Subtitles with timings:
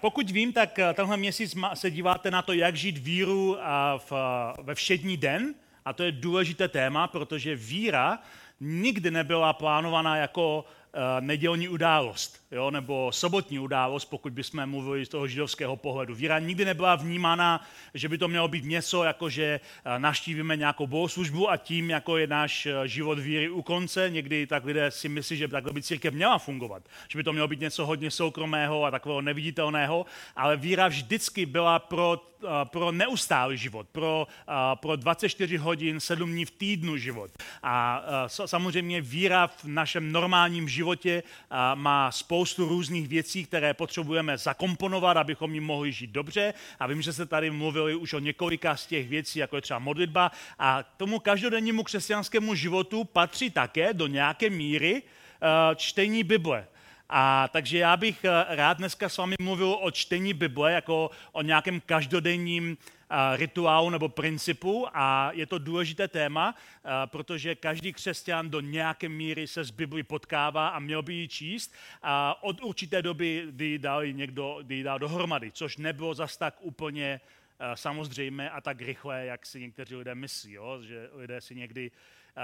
[0.00, 3.56] Pokud vím, tak eh, tenhle měsíc se díváte na to, jak žít víru
[3.98, 5.54] v, eh, ve všední den.
[5.84, 8.18] A to je důležité téma, protože víra
[8.60, 10.64] nikdy nebyla plánovaná jako
[10.94, 16.14] eh, nedělní událost, jo, nebo sobotní událost, pokud bychom mluvili z toho židovského pohledu.
[16.14, 20.86] Víra nikdy nebyla vnímána, že by to mělo být něco, jako že eh, naštívíme nějakou
[20.86, 24.10] bohoslužbu a tím, jako je náš eh, život víry u konce.
[24.10, 27.48] Někdy tak lidé si myslí, že takhle by církev měla fungovat, že by to mělo
[27.48, 30.06] být něco hodně soukromého a takového neviditelného,
[30.36, 34.26] ale víra vždycky byla pro a, pro neustálý život, pro,
[34.74, 37.30] pro 24 hodin, 7 dní v týdnu život.
[37.62, 41.22] A, samozřejmě víra v našem normálním životě
[41.74, 46.54] má spoustu různých věcí, které potřebujeme zakomponovat, abychom jim mohli žít dobře.
[46.80, 49.78] A vím, že se tady mluvili už o několika z těch věcí, jako je třeba
[49.78, 50.30] modlitba.
[50.58, 55.02] A tomu každodennímu křesťanskému životu patří také do nějaké míry
[55.40, 56.66] a, čtení Bible.
[57.10, 61.42] A takže já bych eh, rád dneska s vámi mluvil o čtení Bible jako o
[61.42, 62.99] nějakém každodenním eh,
[63.36, 66.54] rituálu nebo principu a je to důležité téma,
[67.06, 71.74] protože každý křesťan do nějaké míry se s Biblí potkává a měl by ji číst
[72.02, 76.36] a od určité doby, kdy ji dal někdo, kdy ji dal dohromady, což nebylo zas
[76.36, 77.20] tak úplně
[77.74, 80.82] samozřejmé a tak rychle, jak si někteří lidé myslí, jo?
[80.82, 81.90] že lidé si někdy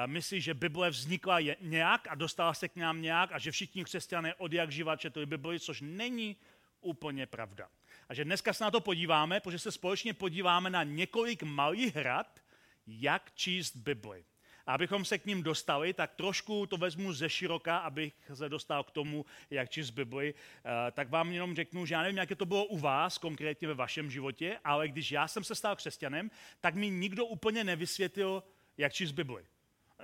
[0.07, 4.35] myslí, že Bible vznikla nějak a dostala se k nám nějak a že všichni křesťané
[4.35, 6.37] od jak živa četli Bibli, což není
[6.81, 7.69] úplně pravda.
[8.09, 12.41] A že dneska se na to podíváme, protože se společně podíváme na několik malých rad,
[12.87, 14.25] jak číst Bibli.
[14.67, 18.85] A abychom se k ním dostali, tak trošku to vezmu ze široka, abych se dostal
[18.85, 20.35] k tomu, jak číst Bibli.
[20.35, 23.75] Eh, Tak vám jenom řeknu, že já nevím, jak to bylo u vás, konkrétně ve
[23.75, 28.43] vašem životě, ale když já jsem se stal křesťanem, tak mi nikdo úplně nevysvětlil,
[28.77, 29.47] jak číst Bibli.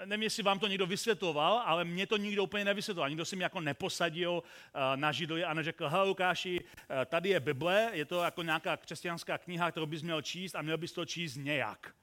[0.04, 3.08] Nevím, jestli vám to někdo vysvětloval, ale mě to nikdo úplně nevysvětloval.
[3.08, 7.40] Nikdo si mě jako neposadil eh, na židli a neřekl, hele Lukáši, eh, tady je
[7.40, 11.04] Bible, je to jako nějaká křesťanská kniha, kterou bys měl číst a měl bys to
[11.04, 11.94] číst nějak.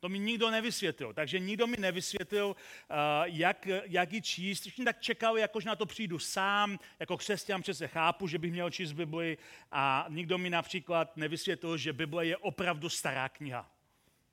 [0.00, 1.12] To mi nikdo nevysvětlil.
[1.12, 2.56] Takže nikdo mi nevysvětlil,
[2.90, 2.94] eh,
[3.24, 4.60] jak, jak ji číst.
[4.60, 6.78] Všichni tak čekali, jakož na to přijdu sám.
[7.00, 9.38] Jako křesťan přece chápu, že bych měl číst Bibli.
[9.72, 13.77] A nikdo mi například nevysvětlil, že Bible je opravdu stará kniha.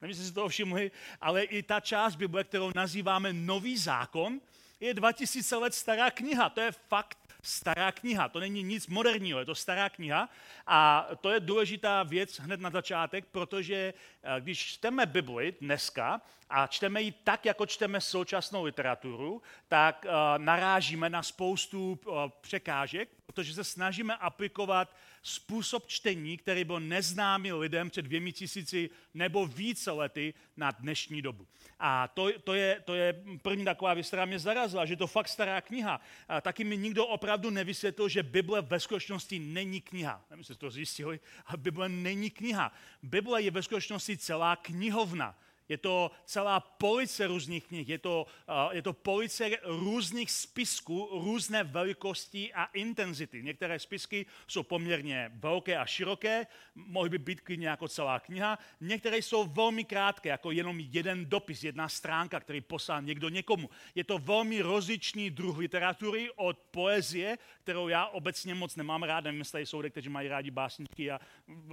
[0.01, 0.91] Nevím, jestli si toho všimli,
[1.21, 4.41] ale i ta část Bible, kterou nazýváme Nový zákon,
[4.79, 6.49] je 2000 let stará kniha.
[6.49, 8.29] To je fakt stará kniha.
[8.29, 10.29] To není nic moderního, je to stará kniha.
[10.67, 13.93] A to je důležitá věc hned na začátek, protože
[14.39, 21.09] když čteme Bibli dneska a čteme ji tak, jako čteme současnou literaturu, tak eh, narážíme
[21.09, 28.01] na spoustu eh, překážek, protože se snažíme aplikovat způsob čtení, který byl neznámý lidem před
[28.01, 31.47] dvěmi tisíci nebo více lety na dnešní dobu.
[31.79, 35.27] A to, to, je, to je první taková věc, která mě zarazila, že to fakt
[35.27, 36.01] stará kniha.
[36.27, 40.25] A taky mi nikdo opravdu nevysvětlil, že Bible ve skutečnosti není kniha.
[40.29, 42.71] Nevím, jestli to zjistili, ale Bible není kniha.
[43.03, 45.35] Bible je ve skutečnosti celá knihovna.
[45.69, 51.63] Je to celá police různých knih, je to, uh, je to police různých spisků, různé
[51.63, 53.43] velikosti a intenzity.
[53.43, 58.59] Některé spisky jsou poměrně velké a široké, mohly by být klidně jako celá kniha.
[58.81, 63.69] Některé jsou velmi krátké, jako jenom jeden dopis, jedna stránka, který poslal někdo někomu.
[63.95, 69.23] Je to velmi rozličný druh literatury od poezie, kterou já obecně moc nemám rád.
[69.23, 71.19] Nevím, jestli jsou lidé, kteří mají rádi básničky a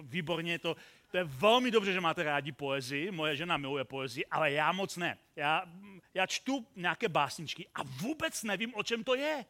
[0.03, 0.77] výborně je to.
[1.13, 3.11] To je velmi dobře, že máte rádi poezii.
[3.11, 5.19] Moje žena miluje poezii, ale já moc ne.
[5.37, 5.65] Já,
[6.15, 9.45] já čtu nějaké básničky a vůbec nevím, o čem to je.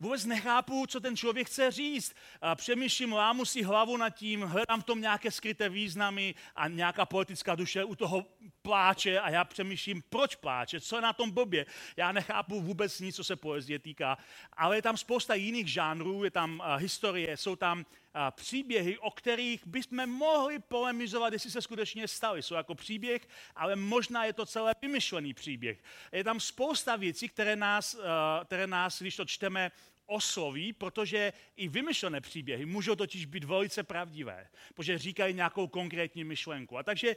[0.00, 2.14] Vůbec nechápu, co ten člověk chce říct.
[2.40, 7.06] A přemýšlím, lámu si hlavu nad tím, hledám v tom nějaké skryté významy a nějaká
[7.06, 8.26] politická duše u toho
[8.64, 11.66] pláče a já přemýšlím, proč pláče, co je na tom blbě.
[11.96, 14.18] Já nechápu vůbec nic, co se poezie týká,
[14.56, 17.84] ale je tam spousta jiných žánrů, je tam uh, historie, jsou tam uh,
[18.30, 22.42] příběhy, o kterých bychom mohli polemizovat, jestli se skutečně staly.
[22.42, 25.78] Jsou jako příběh, ale možná je to celé vymyšlený příběh.
[26.12, 28.00] Je tam spousta věcí, které nás, uh,
[28.44, 29.70] které nás když to čteme,
[30.06, 36.78] osloví, protože i vymyšlené příběhy můžou totiž být velice pravdivé, protože říkají nějakou konkrétní myšlenku.
[36.78, 37.16] A takže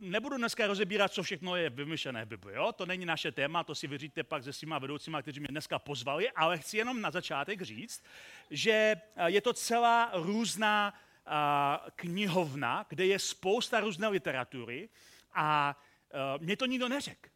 [0.00, 2.54] nebudu dneska rozebírat, co všechno je vymyšlené v Bibli.
[2.54, 2.72] Jo?
[2.72, 6.30] To není naše téma, to si vyříte pak se svýma vedoucíma, kteří mě dneska pozvali,
[6.30, 8.04] ale chci jenom na začátek říct,
[8.50, 8.96] že
[9.26, 10.94] je to celá různá
[11.26, 14.88] a, knihovna, kde je spousta různé literatury
[15.34, 15.76] a
[16.14, 17.30] a mě to nikdo neřekl.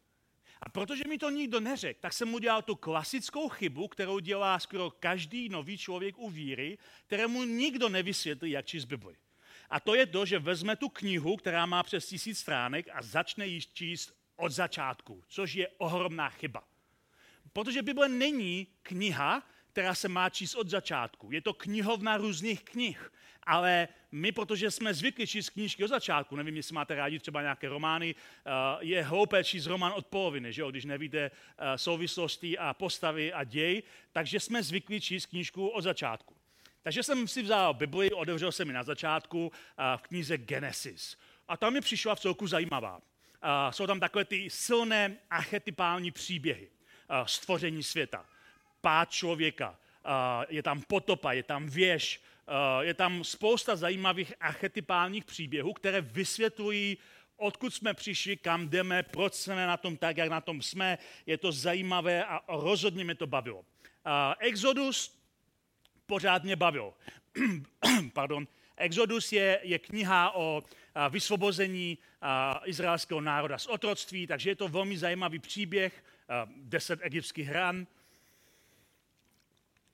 [0.61, 4.91] A protože mi to nikdo neřekl, tak jsem udělal tu klasickou chybu, kterou dělá skoro
[4.91, 6.77] každý nový člověk u víry,
[7.07, 9.15] kterému nikdo nevysvětlí, jak číst Bibli.
[9.69, 13.47] A to je to, že vezme tu knihu, která má přes tisíc stránek a začne
[13.47, 16.63] ji číst od začátku, což je ohromná chyba.
[17.53, 21.31] Protože Bible není kniha, která se má číst od začátku.
[21.31, 23.11] Je to knihovna různých knih.
[23.43, 27.69] Ale my, protože jsme zvykli číst knížky od začátku, nevím, jestli máte rádi třeba nějaké
[27.69, 30.71] romány, eh, je hloupé číst román od poloviny, že jo?
[30.71, 36.38] když nevíte eh, souvislosti a postavy a děj, takže jsme zvykli číst knížku od začátku.
[36.83, 41.17] Takže jsem si vzal Bibli, otevřel jsem ji na začátku eh, v knize Genesis.
[41.47, 43.01] A tam mi přišla v celku zajímavá.
[43.69, 46.69] Jsou tam takové ty silné archetypální příběhy
[47.25, 48.25] stvoření světa,
[48.81, 49.79] pád člověka,
[50.49, 52.21] je tam potopa, je tam věž,
[52.79, 56.97] je tam spousta zajímavých archetypálních příběhů, které vysvětlují,
[57.37, 60.97] odkud jsme přišli, kam jdeme, proč jsme na tom tak, jak na tom jsme.
[61.25, 63.65] Je to zajímavé a rozhodně mě to bavilo.
[64.39, 65.18] Exodus
[66.09, 66.93] pořád mě bavil.
[68.13, 68.47] Pardon.
[68.77, 70.63] Exodus je, je kniha o
[71.09, 71.97] vysvobození
[72.65, 76.03] izraelského národa z otroctví, takže je to velmi zajímavý příběh,
[76.55, 77.87] deset egyptských hran,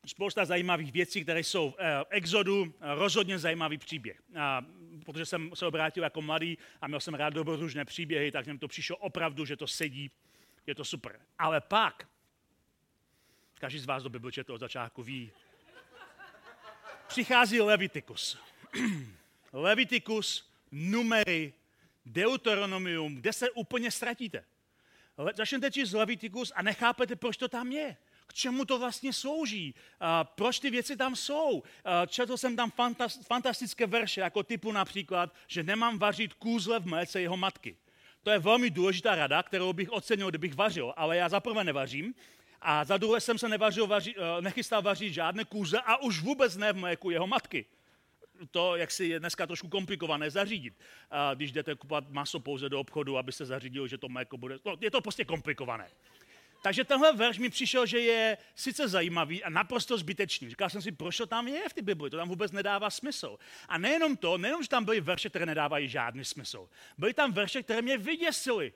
[0.06, 4.22] spousta zajímavých věcí, které jsou v eh, Exodu, rozhodně zajímavý příběh.
[4.36, 4.66] A
[5.06, 8.68] protože jsem se obrátil jako mladý a měl jsem rád dobrodružné příběhy, tak mi to
[8.68, 10.12] přišlo opravdu, že to sedí,
[10.68, 11.20] je to super.
[11.40, 12.08] Ale pak,
[13.60, 15.32] každý z vás do Bible četl od začátku ví,
[17.16, 18.38] přichází Levitikus.
[19.54, 21.54] Levitikus, numery,
[22.06, 24.44] Deuteronomium, kde se úplně ztratíte.
[25.34, 27.98] Začnete číst Levitikus a nechápete, proč to tam je
[28.28, 31.64] k čemu to vlastně slouží, a proč ty věci tam jsou.
[31.86, 32.72] A četl jsem tam
[33.28, 37.78] fantastické verše, jako typu například, že nemám vařit kůzle v mléce jeho matky.
[38.24, 42.16] To je velmi důležitá rada, kterou bych ocenil, kdybych vařil, ale já za prvé nevařím,
[42.68, 46.58] a za druhé jsem se nevařil, vaři, eh, nechystal vařit žádné kůze a už vůbec
[46.58, 47.66] ne v mléku jeho matky.
[48.52, 50.74] To, jak si je dneska trošku komplikované zařídit.
[51.36, 54.60] Když jdete kupovat maso pouze do obchodu, aby se zařídil, že to mléko bude...
[54.66, 55.88] No, je to prostě komplikované.
[56.66, 60.50] Takže tenhle verš mi přišel, že je sice zajímavý a naprosto zbytečný.
[60.50, 63.38] Říkal jsem si, proč to tam je v té Bibli, to tam vůbec nedává smysl.
[63.68, 66.70] A nejenom to, nejenom, že tam byly verše, které nedávají žádný smysl.
[66.98, 68.74] Byly tam verše, které mě vyděsily.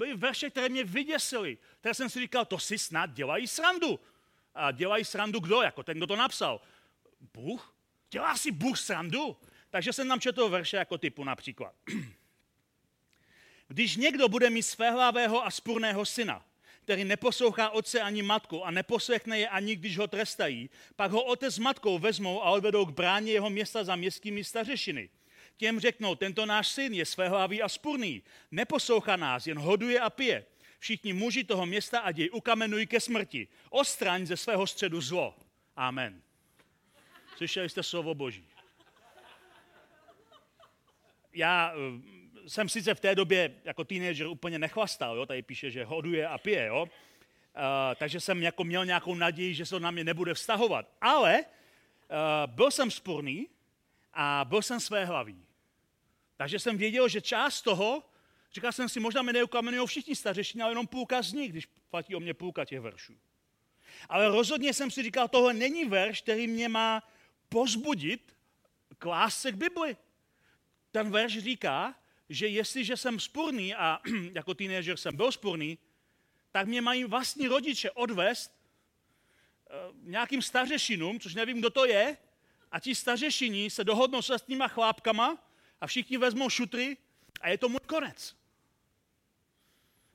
[0.00, 1.58] Byly verše, které mě vyděsily.
[1.80, 4.00] Které jsem si říkal, to si snad dělají srandu.
[4.54, 5.62] A dělají srandu kdo?
[5.62, 6.60] Jako ten, kdo to napsal.
[7.34, 7.74] Bůh?
[8.10, 9.36] Dělá si Bůh srandu?
[9.70, 11.74] Takže jsem tam četl verše jako typu například.
[13.68, 16.44] Když někdo bude mít svéhlavého a spurného syna,
[16.82, 21.54] který neposlouchá otce ani matku a neposlechne je ani, když ho trestají, pak ho otec
[21.54, 25.10] s matkou vezmou a odvedou k bráně jeho města za městskými stařešiny.
[25.56, 30.44] Těm řeknou, tento náš syn je svéhlavý a spurný, neposlouchá nás, jen hoduje a pije.
[30.78, 33.48] Všichni muži toho města a jej ukamenují ke smrti.
[33.70, 35.36] Ostraň ze svého středu zlo.
[35.76, 36.22] Amen.
[37.36, 38.46] Slyšeli jste slovo Boží.
[41.32, 45.26] Já eh, jsem sice v té době jako teenager úplně nechvastal, jo?
[45.26, 46.82] tady píše, že hoduje a pije, jo?
[47.56, 50.86] Uh, takže jsem jako měl nějakou naději, že se to na mě nebude vztahovat.
[51.00, 51.46] Ale uh,
[52.46, 53.46] byl jsem spurný
[54.12, 55.46] a byl jsem své hlavý.
[56.36, 58.10] Takže jsem věděl, že část toho,
[58.54, 62.14] říkal jsem si, možná mi neukamenují všichni stařešní, ale jenom půlka z nich, když platí
[62.14, 63.14] o mě půlka těch veršů.
[64.08, 67.02] Ale rozhodně jsem si říkal, tohle není verš, který mě má
[67.48, 68.36] pozbudit
[68.98, 69.96] k lásce k Bibli.
[70.90, 71.94] Ten verš říká,
[72.28, 74.00] že jestliže jsem spurný a
[74.32, 75.78] jako teenager jsem byl spurný,
[76.52, 82.16] tak mě mají vlastní rodiče odvést uh, nějakým stařešinům, což nevím, kdo to je,
[82.70, 85.38] a ti stařešini se dohodnou s těma chlápkama
[85.80, 86.96] a všichni vezmou šutry
[87.40, 88.36] a je to můj konec.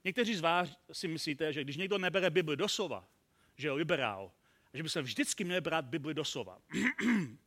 [0.03, 3.07] Někteří z vás si myslíte, že když někdo nebere Bibli doslova,
[3.55, 4.31] že je liberál,
[4.73, 6.61] že by se vždycky měl brát Bibli doslova.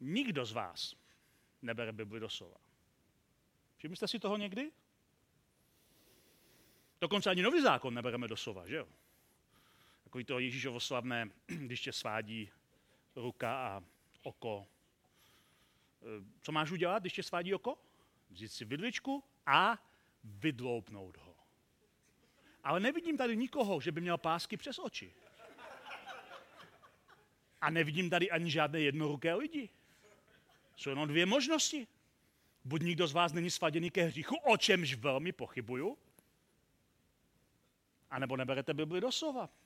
[0.00, 0.94] Nikdo z vás
[1.62, 2.56] nebere Bibli doslova.
[3.76, 4.72] Všimli jste si toho někdy?
[7.00, 8.88] Dokonce ani nový zákon nebereme doslova, že jo?
[10.12, 12.50] Takový to Ježíšovo slavné, když tě svádí
[13.16, 13.82] ruka a
[14.22, 14.66] oko.
[16.02, 17.78] E, co máš udělat, když tě svádí oko?
[18.30, 19.78] Vzít si vidličku a
[20.24, 21.36] vydloupnout ho.
[22.64, 25.14] Ale nevidím tady nikoho, že by měl pásky přes oči.
[27.60, 29.68] A nevidím tady ani žádné jednoruké lidi.
[30.76, 31.86] Jsou jenom dvě možnosti.
[32.64, 35.98] Buď nikdo z vás není svaděný ke hříchu, o čemž velmi pochybuju,
[38.10, 39.61] anebo neberete Bibli doslova.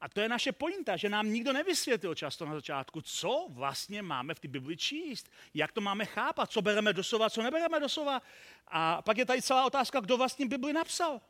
[0.00, 4.34] A to je naše pointa, že nám nikdo nevysvětlil často na začátku, co vlastně máme
[4.34, 8.22] v té Bibli číst, jak to máme chápat, co bereme doslova, co nebereme doslova.
[8.68, 11.20] A pak je tady celá otázka, kdo vlastně Bibli napsal.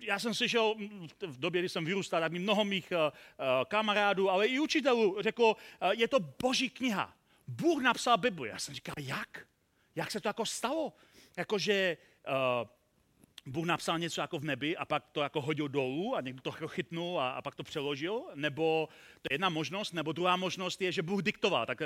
[0.00, 0.74] Já jsem slyšel
[1.20, 2.98] v době, kdy jsem vyrůstal, tak mnoho mých uh,
[3.64, 5.54] kamarádů, ale i učitelů řekl, uh,
[5.90, 7.16] je to boží kniha.
[7.46, 8.48] Bůh napsal Bibli.
[8.48, 9.46] Já jsem říkal, jak?
[9.94, 10.92] Jak se to jako stalo?
[11.36, 11.96] Jakože
[12.28, 12.68] uh,
[13.46, 16.68] Bůh napsal něco jako v nebi a pak to jako hodil dolů a někdo to
[16.68, 18.88] chytnul a, a pak to přeložil, nebo
[19.22, 21.66] to je jedna možnost, nebo druhá možnost je, že Bůh diktoval.
[21.66, 21.78] Tak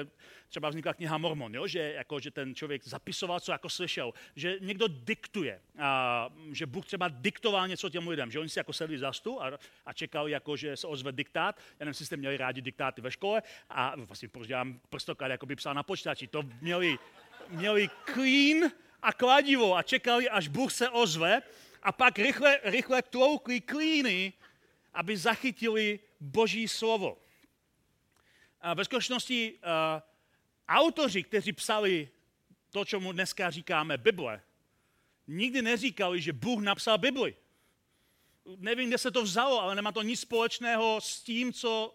[0.49, 1.67] třeba vznikla kniha Mormon, jo?
[1.67, 6.87] Že, jako, že ten člověk zapisoval, co jako slyšel, že někdo diktuje, a, že Bůh
[6.87, 10.31] třeba diktoval něco těm lidem, že oni si jako sedli za stůl a, a čekali,
[10.31, 11.57] jako, že se ozve diktát.
[11.59, 15.47] Já nevím, jestli jste měli rádi diktáty ve škole a vlastně proč dělám prstoklad, jako
[15.47, 16.27] by psal na počítači.
[16.27, 16.99] To měli,
[17.49, 18.71] měli clean,
[19.07, 21.43] a kladivo a čekali, až Bůh se ozve
[21.83, 24.33] a pak rychle, rychle tloukli klíny,
[24.95, 27.19] aby zachytili Boží slovo.
[28.61, 30.03] A ve skutečnosti uh,
[30.69, 32.09] autoři, kteří psali
[32.71, 34.43] to, čemu dneska říkáme Bible,
[35.27, 37.37] nikdy neříkali, že Bůh napsal Bibli.
[38.57, 41.95] Nevím, kde se to vzalo, ale nemá to nic společného s tím, co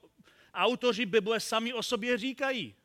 [0.53, 2.75] autoři Bible sami o sobě říkají.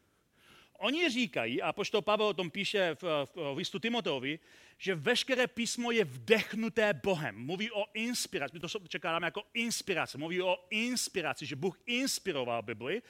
[0.79, 4.39] Oni říkají, a poštol Pavel o tom píše v, v listu Timoteovi,
[4.79, 7.47] že veškeré písmo je vdechnuté Bohem.
[7.47, 13.03] Mluví o inspiraci, my to čekáme jako inspirace, mluví o inspiraci, že Bůh inspiroval Bibli.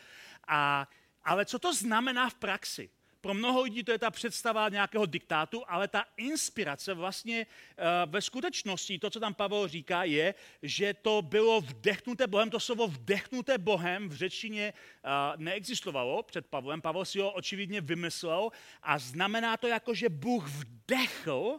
[0.49, 0.89] A,
[1.25, 2.91] ale co to znamená v praxi?
[3.27, 8.23] Pro mnoho lidí to je ta představa nějakého diktátu, ale ta inspirace vlastně uh, ve
[8.23, 13.59] skutečnosti, to, co tam Pavel říká, je, že to bylo vdechnuté Bohem, to slovo vdechnuté
[13.59, 18.51] Bohem v řečtině uh, neexistovalo před Pavlem, Pavel si ho očividně vymyslel
[18.83, 21.59] a znamená to jako, že Bůh vdechl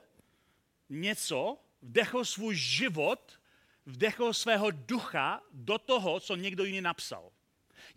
[0.90, 3.40] něco, vdechl svůj život,
[3.86, 7.32] vdechl svého ducha do toho, co někdo jiný napsal.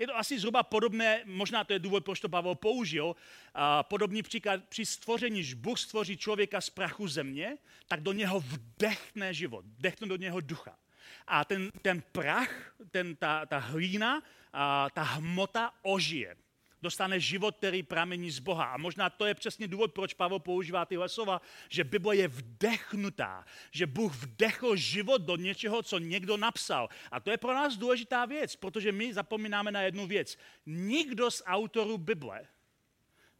[0.00, 3.16] Je to asi zhruba podobné, možná to je důvod, proč to Pavel použil,
[3.54, 8.40] a podobný příklad při stvoření, že Bůh stvoří člověka z prachu země, tak do něho
[8.40, 10.78] vdechne život, vdechne do něho ducha.
[11.26, 16.36] A ten, ten prach, ten, ta, ta hlína, a ta hmota ožije
[16.82, 18.64] dostane život, který pramení z Boha.
[18.64, 23.44] A možná to je přesně důvod, proč Pavel používá tyhle slova, že Bible je vdechnutá,
[23.70, 26.88] že Bůh vdechl život do něčeho, co někdo napsal.
[27.10, 30.38] A to je pro nás důležitá věc, protože my zapomínáme na jednu věc.
[30.66, 32.46] Nikdo z autorů Bible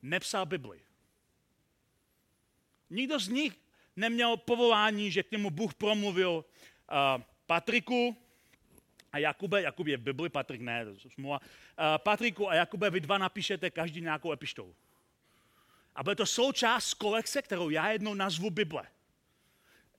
[0.03, 0.81] nepsal Bibli.
[2.91, 3.53] Nikdo z nich
[3.97, 8.17] neměl povolání, že k němu Bůh promluvil uh, Patriku,
[9.13, 11.41] a Jakube, Jakub je v Bibli, Patrik ne, to je smůla.
[11.97, 14.75] Patriku a Jakube, vy dva napíšete každý nějakou epištolu.
[15.95, 18.87] A bude to součást kolekce, kterou já jednou nazvu Bible.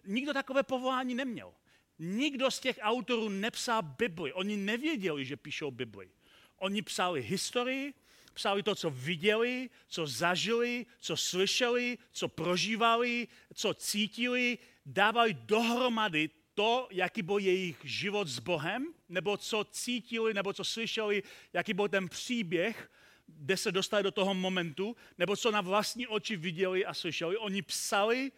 [0.05, 1.53] Nikdo takové povolání neměl.
[1.99, 4.33] Nikdo z těch autorů nepsal Bibli.
[4.33, 6.09] Oni nevěděli, že píšou Bibli.
[6.57, 7.93] Oni psali historii,
[8.33, 16.88] psali to, co viděli, co zažili, co slyšeli, co prožívali, co cítili, dávali dohromady to,
[16.91, 22.10] jaký byl jejich život s Bohem, nebo co cítili, nebo co slyšeli, jaký byl ten
[22.10, 22.91] příběh,
[23.27, 27.38] kde se dostali do toho momentu, nebo co na vlastní oči viděli a slyšeli.
[27.38, 28.31] Oni psali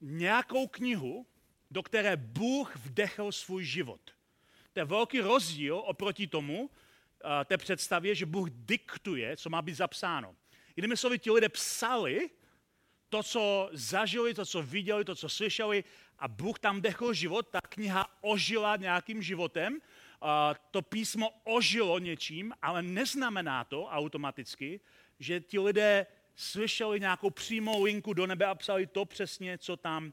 [0.00, 1.26] nějakou knihu,
[1.70, 4.00] do které Bůh vdechl svůj život.
[4.72, 6.70] To je velký rozdíl oproti tomu,
[7.44, 10.36] té představě, že Bůh diktuje, co má být zapsáno.
[10.76, 12.30] Jinými slovy, ti lidé psali
[13.08, 15.84] to, co zažili, to, co viděli, to, co slyšeli
[16.18, 19.78] a Bůh tam dechl život, ta kniha ožila nějakým životem,
[20.70, 24.80] to písmo ožilo něčím, ale neznamená to automaticky,
[25.18, 30.12] že ti lidé slyšeli nějakou přímou linku do nebe a psali to přesně, co tam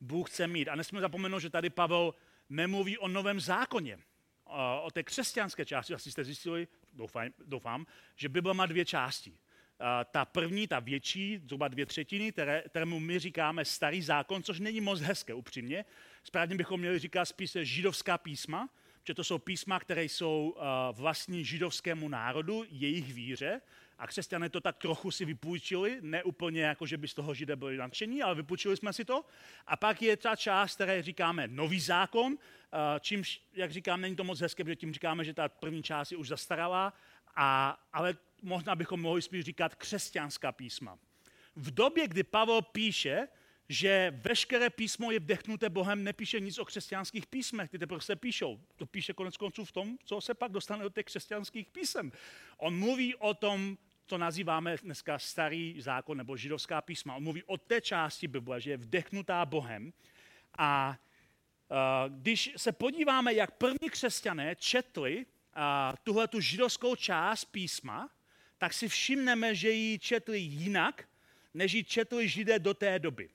[0.00, 0.68] Bůh chce mít.
[0.68, 2.14] A nesmíme zapomenout, že tady Pavel
[2.48, 3.98] nemluví o novém zákoně,
[4.82, 5.94] o té křesťanské části.
[5.94, 7.86] Asi jste zjistili, doufám, doufám
[8.16, 9.38] že Bible má dvě části
[10.10, 14.80] ta první, ta větší, zhruba dvě třetiny, které, kterému my říkáme starý zákon, což není
[14.80, 15.84] moc hezké upřímně.
[16.24, 18.68] Správně bychom měli říkat spíše židovská písma,
[19.02, 20.56] protože to jsou písma, které jsou
[20.92, 23.60] vlastní židovskému národu, jejich víře.
[23.98, 27.56] A křesťané to tak trochu si vypůjčili, ne úplně jako, že by z toho židé
[27.56, 29.24] byli nadšení, ale vypůjčili jsme si to.
[29.66, 32.38] A pak je ta část, které říkáme nový zákon,
[33.00, 36.16] čímž, jak říkám, není to moc hezké, protože tím říkáme, že ta první část je
[36.16, 36.92] už zastaralá,
[37.36, 40.98] a, ale možná bychom mohli spíš říkat křesťanská písma.
[41.56, 43.28] V době, kdy Pavel píše,
[43.68, 48.60] že veškeré písmo je vdechnuté Bohem, nepíše nic o křesťanských písmech, ty teprve se píšou.
[48.76, 52.12] To píše konec konců v tom, co se pak dostane do těch křesťanských písem.
[52.56, 57.16] On mluví o tom, co nazýváme dneska starý zákon nebo židovská písma.
[57.16, 59.92] On mluví o té části Bible, že je vdechnutá Bohem.
[60.58, 60.98] A
[62.08, 65.26] když se podíváme, jak první křesťané četli
[66.02, 68.10] tuhle tu židovskou část písma,
[68.58, 71.08] tak si všimneme, že ji četli jinak,
[71.54, 73.30] než ji četli židé do té doby.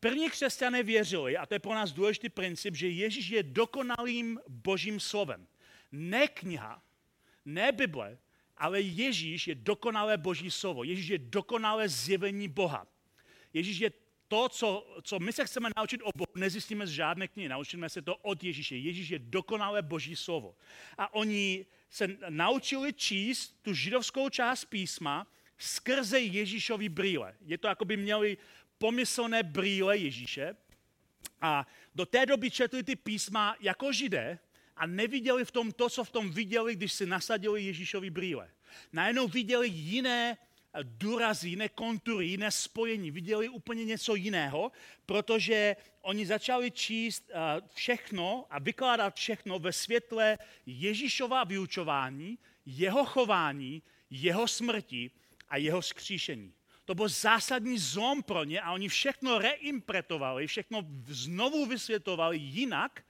[0.00, 5.00] První křesťané věřili, a to je pro nás důležitý princip, že Ježíš je dokonalým božím
[5.00, 5.46] slovem.
[5.92, 6.82] Ne kniha,
[7.44, 8.18] ne Bible,
[8.56, 10.84] ale Ježíš je dokonalé boží slovo.
[10.84, 12.86] Ježíš je dokonalé zjevení Boha.
[13.52, 13.90] Ježíš je
[14.28, 18.02] to, co, co my se chceme naučit o Bohu, nezjistíme z žádné knihy, naučíme se
[18.02, 18.76] to od Ježíše.
[18.76, 20.54] Ježíš je dokonalé boží slovo.
[20.98, 25.26] A oni se naučili číst tu židovskou část písma
[25.58, 27.34] skrze Ježíšovi brýle.
[27.46, 28.36] Je to, jako by měli
[28.78, 30.56] pomyslné brýle Ježíše
[31.40, 34.38] a do té doby četli ty písma jako židé
[34.76, 38.50] a neviděli v tom to, co v tom viděli, když si nasadili Ježíšovi brýle.
[38.92, 40.36] Najednou viděli jiné
[40.82, 44.72] důrazy, jiné kontury, jiné spojení, viděli úplně něco jiného,
[45.06, 53.82] protože oni začali číst eh, všechno a vykládat všechno ve světle Ježíšova vyučování, jeho chování,
[54.10, 55.10] jeho smrti
[55.48, 56.52] a jeho skříšení.
[56.84, 63.04] To byl zásadní zlom pro ně a oni všechno reimpretovali, všechno znovu vysvětovali jinak,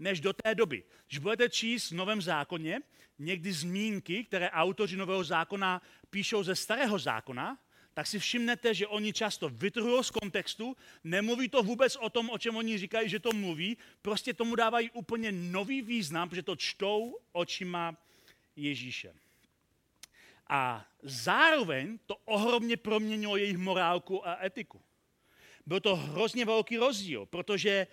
[0.00, 0.82] než do té doby.
[1.08, 2.80] Když budete číst v Novém zákoně,
[3.18, 7.58] někdy zmínky, které autoři Nového zákona píšou ze Starého zákona,
[7.94, 12.38] tak si všimnete, že oni často vytrhují z kontextu, nemluví to vůbec o tom, o
[12.38, 17.18] čem oni říkají, že to mluví, prostě tomu dávají úplně nový význam, protože to čtou
[17.32, 17.96] očima
[18.56, 19.14] Ježíše.
[20.48, 24.80] A zároveň to ohromně proměnilo jejich morálku a etiku.
[25.66, 27.86] Byl to hrozně velký rozdíl, protože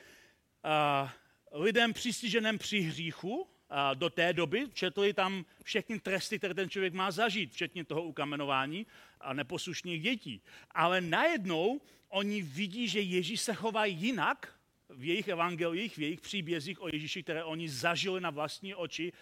[0.65, 1.09] uh,
[1.51, 6.93] lidem přistiženém při hříchu a do té doby četli tam všechny tresty, které ten člověk
[6.93, 8.85] má zažít, včetně toho ukamenování
[9.21, 10.41] a neposlušných dětí.
[10.71, 16.81] Ale najednou oni vidí, že Ježíš se chová jinak v jejich evangeliích, v jejich příbězích
[16.81, 19.13] o Ježíši, které oni zažili na vlastní oči.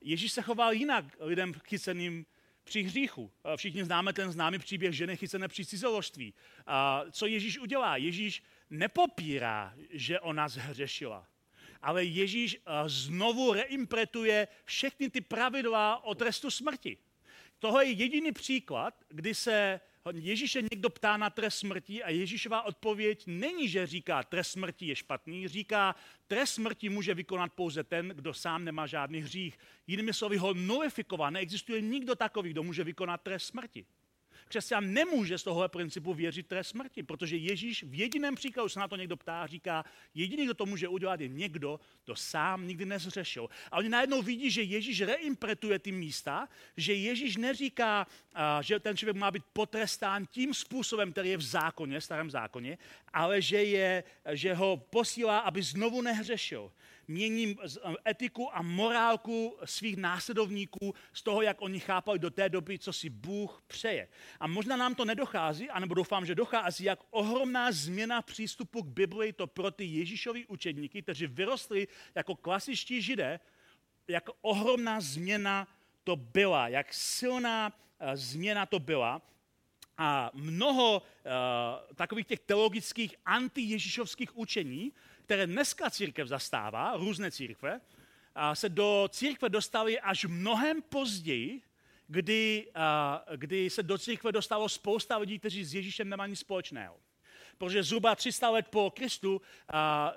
[0.00, 2.26] Ježíš se choval jinak lidem chyceným
[2.64, 3.32] při hříchu.
[3.56, 6.34] Všichni známe ten známý příběh ženy chycené při cizoložství.
[7.10, 7.96] Co Ježíš udělá?
[7.96, 11.26] Ježíš nepopírá, že ona zhřešila
[11.84, 16.96] ale Ježíš eh, znovu reimpretuje všechny ty pravidla o trestu smrti.
[17.58, 19.80] Tohle je jediný příklad, kdy se
[20.12, 24.96] Ježíše někdo ptá na trest smrti a Ježíšová odpověď není, že říká, trest smrti je
[24.96, 25.94] špatný, říká,
[26.26, 29.58] trest smrti může vykonat pouze ten, kdo sám nemá žádný hřích.
[29.86, 33.86] Jinými slovy ho nulifiková, neexistuje nikdo takový, kdo může vykonat trest smrti.
[34.48, 38.88] Křesťan nemůže z tohohle principu věřit trest smrti, protože Ježíš v jediném příkladu se na
[38.88, 43.48] to někdo ptá, říká, jediný, kdo to může udělat, je někdo, kdo sám nikdy nezřešil.
[43.70, 48.06] A oni najednou vidí, že Ježíš reimpretuje ty místa, že Ježíš neříká,
[48.60, 52.78] že ten člověk má být potrestán tím způsobem, který je v zákoně, starém zákoně,
[53.12, 56.72] ale že, je, že ho posílá, aby znovu nehřešil
[57.08, 57.56] mění
[58.08, 63.10] etiku a morálku svých následovníků z toho, jak oni chápali do té doby, co si
[63.10, 64.08] Bůh přeje.
[64.40, 69.32] A možná nám to nedochází, anebo doufám, že dochází, jak ohromná změna přístupu k Biblii
[69.32, 73.40] to pro ty Ježíšovi učedníky, kteří vyrostli jako klasičtí židé,
[74.08, 75.68] jak ohromná změna
[76.04, 79.22] to byla, jak silná uh, změna to byla.
[79.98, 84.92] A mnoho uh, takových těch teologických antiježíšovských učení
[85.24, 87.80] které dneska církev zastává, různé církve,
[88.54, 91.62] se do církve dostali až mnohem později,
[92.06, 92.70] kdy,
[93.36, 97.00] kdy se do církve dostalo spousta lidí, kteří s Ježíšem nemají nic společného.
[97.58, 99.42] Protože zhruba 300 let po Kristu,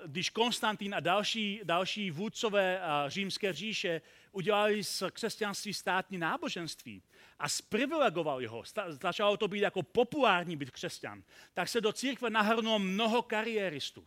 [0.06, 4.00] když Konstantín a další, další vůdcové římské říše
[4.32, 7.02] udělali z křesťanství státní náboženství
[7.38, 11.22] a sprivilegovali ho, začalo to být jako populární být křesťan,
[11.54, 14.06] tak se do církve nahrnulo mnoho kariéristů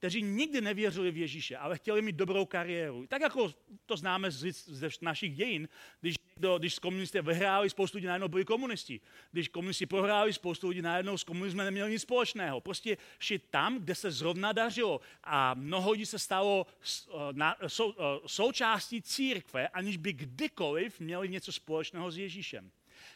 [0.00, 3.06] kteří nikdy nevěřili v Ježíše, ale chtěli mít dobrou kariéru.
[3.06, 3.52] Tak jako
[3.86, 5.68] to známe ze našich dějin,
[6.00, 9.00] když, někdo, když komunisté vyhráli, spoustu lidí najednou byli komunisti.
[9.32, 12.60] Když komunisti prohráli, spoustu lidí najednou s komunismem neměli nic společného.
[12.60, 15.00] Prostě šli tam, kde se zrovna dařilo.
[15.24, 21.28] A mnoho lidí se stalo eh, na, sou, eh, součástí církve, aniž by kdykoliv měli
[21.28, 22.70] něco společného s Ježíšem.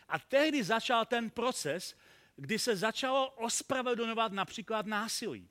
[0.09, 1.97] A tehdy začal ten proces,
[2.37, 5.49] kdy se začalo ospravedlňovat například násilí.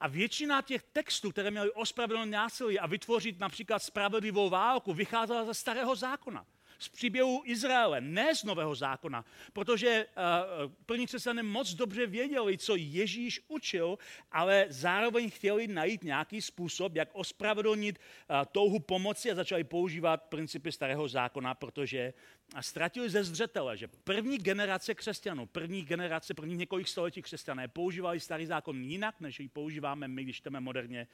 [0.00, 5.54] A většina těch textů, které měly ospravedlnit násilí a vytvořit například spravedlivou válku, vycházela ze
[5.54, 6.46] starého zákona
[6.84, 12.76] z příběhu Izraele, ne z Nového zákona, protože uh, první křesťané moc dobře věděli, co
[12.76, 13.98] Ježíš učil,
[14.32, 20.72] ale zároveň chtěli najít nějaký způsob, jak ospravedlnit uh, touhu pomoci a začali používat principy
[20.72, 22.12] starého zákona, protože
[22.54, 28.20] a ztratili ze zřetele, že první generace křesťanů, první generace, první několik století křesťané používali
[28.20, 31.06] starý zákon jinak, než ji používáme my, když čteme moderně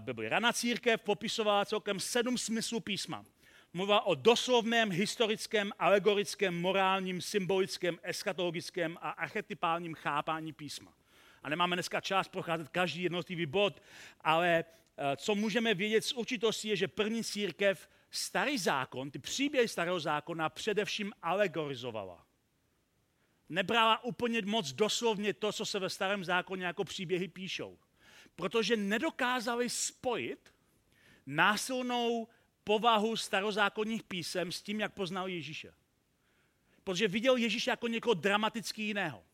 [0.00, 0.28] Bibli.
[0.28, 3.24] Rana církev popisovala celkem sedm smyslů písma
[3.72, 10.92] mluvá o doslovném, historickém, alegorickém, morálním, symbolickém, eschatologickém a archetypálním chápání písma.
[11.42, 13.82] A nemáme dneska čas procházet každý jednotlivý bod,
[14.20, 19.68] ale eh, co můžeme vědět s určitostí je, že první církev starý zákon, ty příběhy
[19.68, 22.24] starého zákona především alegorizovala.
[23.48, 27.78] nebrala úplně moc doslovně to, co se ve starém zákoně jako příběhy píšou.
[28.36, 30.54] Protože nedokázali spojit
[31.26, 32.28] násilnou
[32.68, 35.72] povahu starozákonních písem s tím, jak poznal Ježíše.
[36.84, 39.24] Protože viděl Ježíše jako někoho dramaticky jiného.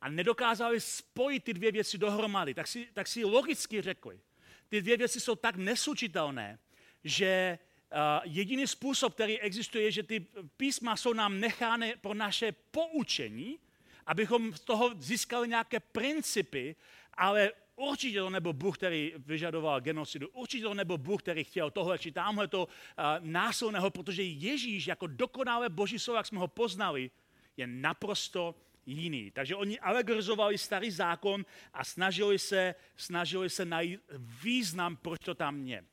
[0.00, 2.54] A nedokázali spojit ty dvě věci dohromady.
[2.54, 4.20] Tak si, tak si logicky řekli,
[4.68, 6.58] ty dvě věci jsou tak neslučitelné,
[7.04, 12.52] že uh, jediný způsob, který existuje, je, že ty písma jsou nám nechány pro naše
[12.52, 13.58] poučení,
[14.06, 16.76] abychom z toho získali nějaké principy,
[17.14, 21.98] ale určitě to nebyl Bůh, který vyžadoval genocidu, určitě to nebyl Bůh, který chtěl tohle
[21.98, 27.10] či tamhle to uh, násilného, protože Ježíš jako dokonalé boží slovo, jak jsme ho poznali,
[27.56, 28.54] je naprosto
[28.86, 29.30] jiný.
[29.30, 34.00] Takže oni alegorizovali starý zákon a snažili se, snažili se najít
[34.42, 35.84] význam, proč to tam je.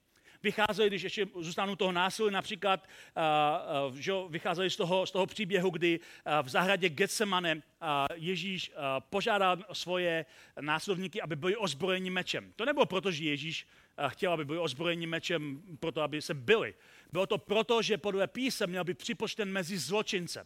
[0.43, 5.25] Vycházeli, když ještě zůstanu toho násilí, například uh, uh, že vycházeli z toho, z toho
[5.25, 7.61] příběhu, kdy uh, v zahradě Getsemane
[8.15, 8.71] Ježíš
[9.09, 10.25] požádal svoje
[10.61, 12.53] následovníky, aby byli ozbrojeni mečem.
[12.55, 13.67] To nebylo proto, že Ježíš
[14.07, 16.73] chtěl, aby byli ozbrojeni mečem, proto, aby se byli.
[17.11, 20.45] Bylo to proto, že podle písem měl být připočten mezi zločince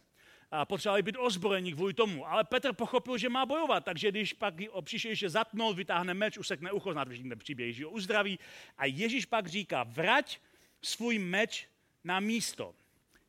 [0.50, 2.28] a potřebovali být ozbrojení kvůli tomu.
[2.28, 6.72] Ale Petr pochopil, že má bojovat, takže když pak přišel ještě zatnout, vytáhne meč, usekne
[6.72, 8.38] ucho, znáte ten příběh, že ho uzdraví.
[8.78, 10.38] A Ježíš pak říká, vrať
[10.82, 11.66] svůj meč
[12.04, 12.74] na místo.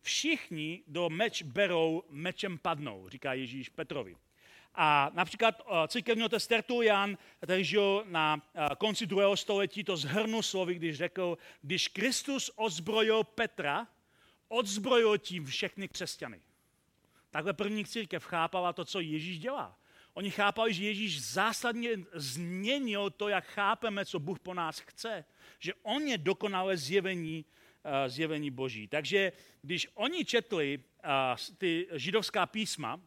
[0.02, 4.16] Všichni do meč berou, mečem padnou, říká Ježíš Petrovi.
[4.76, 7.74] A například uh, církevní otec Tertulian, který
[8.06, 13.88] na uh, konci druhého století, to zhrnul slovy, když řekl, když Kristus ozbrojil Petra,
[14.48, 16.42] odzbrojil tím všechny křesťany.
[17.38, 19.80] Takhle první církev chápala to, co Ježíš dělá.
[20.14, 25.26] Oni chápali, že Ježíš zásadně změnil to, jak chápeme, co Bůh po nás chce.
[25.60, 28.88] Že On je dokonalé zjevení, uh, zjevení Boží.
[28.88, 31.12] Takže když oni četli uh,
[31.58, 33.02] ty židovská písma,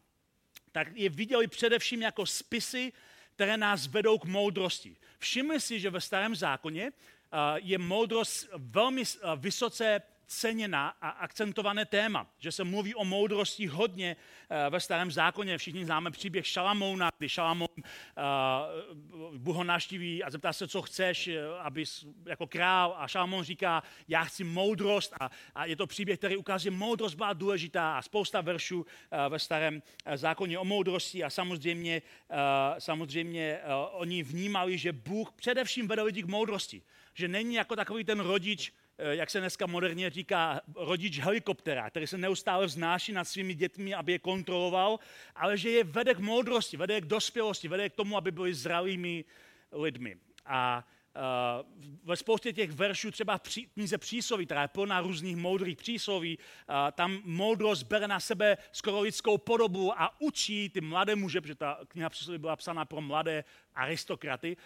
[0.72, 2.92] tak je viděli především jako spisy,
[3.34, 4.96] které nás vedou k moudrosti.
[5.18, 9.02] Všimli si, že ve starém zákoně uh, je moudrost velmi
[9.36, 14.16] vysoce ceněná a akcentované téma, že se mluví o moudrosti hodně
[14.50, 15.58] eh, ve starém zákoně.
[15.58, 21.28] Všichni známe příběh Šalamouna, kdy Šalamoun uh, Bůh ho naštíví a zeptá se, co chceš,
[21.28, 21.84] eh, aby
[22.26, 22.94] jako král.
[22.98, 25.14] A Šalamoun říká, já chci moudrost.
[25.20, 28.86] A, a je to příběh, který ukazuje, že moudrost byla důležitá a spousta veršů uh,
[29.28, 29.82] ve starém
[30.14, 31.24] zákoně o moudrosti.
[31.24, 32.36] A samozřejmě, uh,
[32.78, 36.82] samozřejmě uh, oni vnímali, že Bůh především vede lidi k moudrosti.
[37.14, 38.72] Že není jako takový ten rodič,
[39.10, 44.12] jak se dneska moderně říká, rodič helikoptera, který se neustále vznáší nad svými dětmi, aby
[44.12, 44.98] je kontroloval,
[45.36, 49.24] ale že je vede k moudrosti, vede k dospělosti, vede k tomu, aby byli zralými
[49.72, 50.16] lidmi.
[50.46, 50.84] A
[51.16, 51.66] Uh,
[52.04, 53.42] ve spoustě těch veršů, třeba v
[53.74, 59.00] knize přísloví, která je plná různých moudrých přísloví, uh, tam moudrost bere na sebe skoro
[59.00, 63.44] lidskou podobu a učí ty mladé muže, protože ta kniha přísloví byla psána pro mladé
[63.74, 64.56] aristokraty,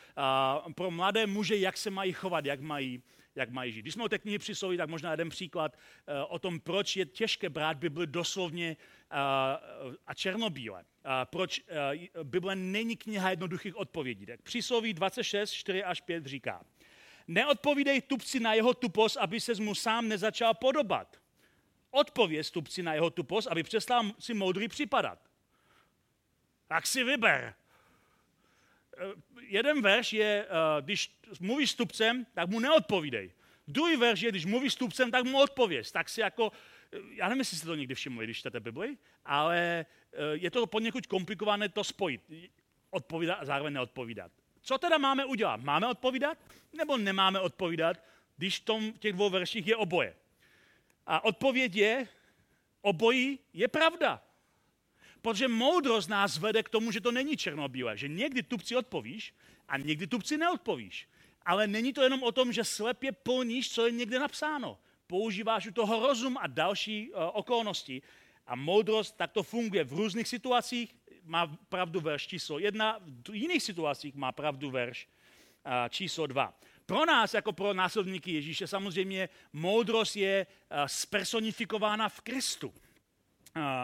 [0.66, 3.02] uh, pro mladé muže, jak se mají chovat, jak mají
[3.34, 3.82] jak mají žít.
[3.82, 7.06] Když jsme o té knihy přisloví, tak možná jeden příklad uh, o tom, proč je
[7.06, 10.80] těžké brát Bibli doslovně uh, a černobíle.
[10.82, 11.62] Uh, proč
[12.22, 14.26] Bible není kniha jednoduchých odpovědí.
[14.26, 16.64] Tak přísloví 26, 4 až 5 říká,
[17.28, 21.20] neodpovídej tupci na jeho tupost, aby se mu sám nezačal podobat.
[21.90, 25.18] Odpověz tupci na jeho tupost, aby přestal si moudrý připadat.
[26.66, 27.54] Tak si vyber.
[28.96, 33.32] Eh, jeden verš je, eh, když mluvíš s tupcem, tak mu neodpovídej.
[33.68, 35.92] Druhý verš je, když mluvíš s tupcem, tak mu odpověz.
[35.92, 36.52] Tak si jako,
[36.92, 39.86] eh, já nevím, jestli jste to někdy všimli, když čtete Bibli, ale
[40.32, 42.22] je to poněkud komplikované to spojit.
[42.90, 44.32] Odpovídat a zároveň neodpovídat.
[44.62, 45.60] Co teda máme udělat?
[45.60, 46.38] Máme odpovídat
[46.72, 47.96] nebo nemáme odpovídat,
[48.36, 50.14] když v tom, těch dvou verších je oboje?
[51.06, 52.08] A odpověď je,
[52.82, 54.23] obojí je pravda.
[55.24, 59.34] Protože moudrost nás vede k tomu, že to není černobílé, že někdy tupci odpovíš
[59.68, 61.08] a někdy tupci neodpovíš.
[61.46, 64.78] Ale není to jenom o tom, že slepě plníš, co je někde napsáno.
[65.06, 68.02] Používáš u toho rozum a další uh, okolnosti.
[68.46, 74.14] A moudrost takto funguje v různých situacích, má pravdu verš číslo jedna, v jiných situacích
[74.14, 76.52] má pravdu verš uh, číslo dva.
[76.86, 82.74] Pro nás, jako pro následníky Ježíše, samozřejmě moudrost je uh, spersonifikována v Kristu.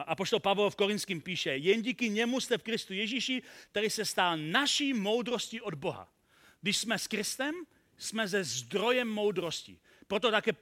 [0.07, 4.05] A poštol Pavel v Korinským píše, jen díky němu jste v Kristu Ježíši, který se
[4.05, 6.13] stal naší moudrostí od Boha.
[6.61, 7.55] Když jsme s Kristem,
[7.99, 9.79] jsme ze zdrojem moudrosti.
[10.07, 10.53] Proto také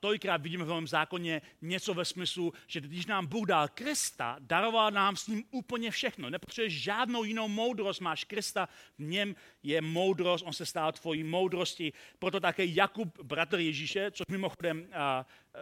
[0.00, 4.90] tolikrát vidíme v Novém zákoně něco ve smyslu, že když nám Bůh dal Krista, daroval
[4.90, 6.30] nám s ním úplně všechno.
[6.30, 11.92] Nepotřebuješ žádnou jinou moudrost, máš Krista, v něm je moudrost, on se stal tvojí moudrosti.
[12.18, 14.88] Proto také Jakub, bratr Ježíše, což mimochodem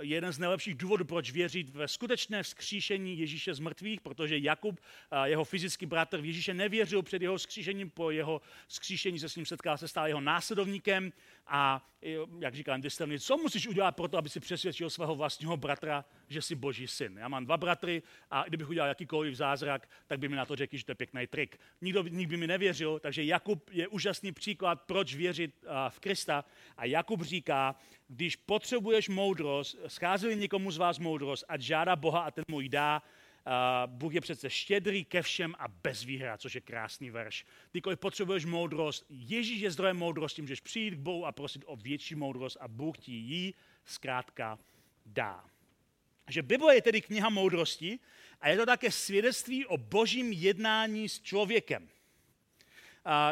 [0.00, 4.81] jeden z nejlepších důvodů, proč věřit ve skutečné vzkříšení Ježíše z mrtvých, protože Jakub,
[5.24, 9.46] jeho fyzický bratr v Ježíše, nevěřil před jeho vzkříšením, po jeho vzkříšení se s ním
[9.46, 11.12] setkal, se stal jeho následovníkem
[11.46, 11.90] a,
[12.40, 16.43] jak říká Andy co musíš udělat pro to, aby si přesvědčil svého vlastního bratra, že
[16.43, 17.19] jsi boží syn.
[17.19, 20.79] Já mám dva bratry a kdybych udělal jakýkoliv zázrak, tak by mi na to řekli,
[20.79, 21.61] že to je pěkný trik.
[21.81, 26.45] Nikdo, by mi nevěřil, takže Jakub je úžasný příklad, proč věřit v Krista.
[26.77, 27.77] A Jakub říká,
[28.09, 32.69] když potřebuješ moudrost, schází někomu z vás moudrost, ať žádá Boha a ten mu ji
[32.69, 33.03] dá,
[33.47, 37.47] Uh, Bůh je přece štědrý ke všem a bez výhrad, což je krásný verš.
[37.71, 42.14] Kdykoliv potřebuješ moudrost, Ježíš je zdrojem moudrosti, můžeš přijít k Bohu a prosit o větší
[42.14, 44.59] moudrost a Bůh ti ji zkrátka
[45.07, 45.45] dá.
[46.31, 47.99] Že Bible je tedy kniha moudrosti
[48.40, 51.88] a je to také svědectví o božím jednání s člověkem.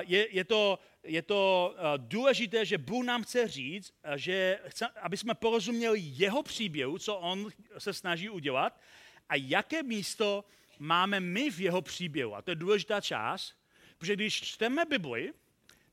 [0.00, 5.34] Je, je, to, je to důležité, že Bůh nám chce říct, že chce, aby jsme
[5.34, 8.80] porozuměli jeho příběhu, co on se snaží udělat,
[9.28, 10.44] a jaké místo
[10.78, 12.34] máme my v jeho příběhu.
[12.34, 13.54] A to je důležitá část,
[13.98, 15.32] protože když čteme Bibli,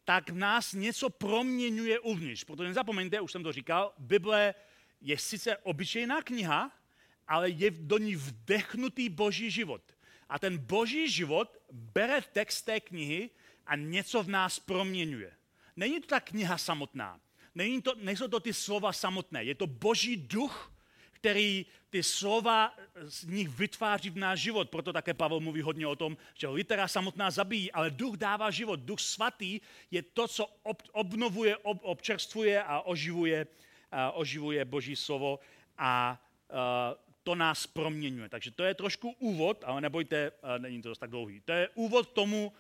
[0.04, 2.44] tak nás něco proměňuje uvnitř.
[2.44, 4.54] Protože nezapomeňte, už jsem to říkal, Bible
[5.02, 6.72] je sice obyčejná kniha,
[7.28, 9.82] ale je do ní vdechnutý boží život.
[10.30, 13.30] A ten boží život bere text té knihy
[13.66, 15.32] a něco v nás proměňuje.
[15.76, 17.20] Není to ta kniha samotná.
[17.56, 19.44] Není to, nejsou to ty slova samotné.
[19.44, 20.72] Je to boží duch,
[21.12, 24.70] který ty slova z nich vytváří v náš život.
[24.70, 28.80] Proto také Pavel mluví hodně o tom, že litera samotná zabíjí, ale duch dává život.
[28.80, 29.62] Duch svatý
[29.92, 33.48] je to, co ob, obnovuje, ob, občerstvuje a oživuje,
[33.92, 35.40] a oživuje boží slovo
[35.78, 38.30] a a to nás proměňuje.
[38.30, 41.42] Takže to je trošku úvod, ale nebojte, není to dost tak dlouhý.
[41.42, 42.54] To je úvod k tomu,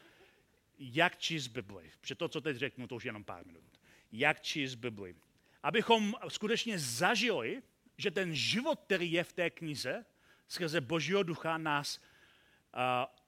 [0.80, 1.91] jak číst Bibli.
[2.01, 3.63] Protože to, co teď řeknu, to už je jenom pár minut.
[4.12, 5.15] Jak číst Bibli.
[5.63, 7.62] Abychom skutečně zažili,
[7.97, 10.06] že ten život, který je v té knize,
[10.47, 12.82] skrze Božího ducha nás uh,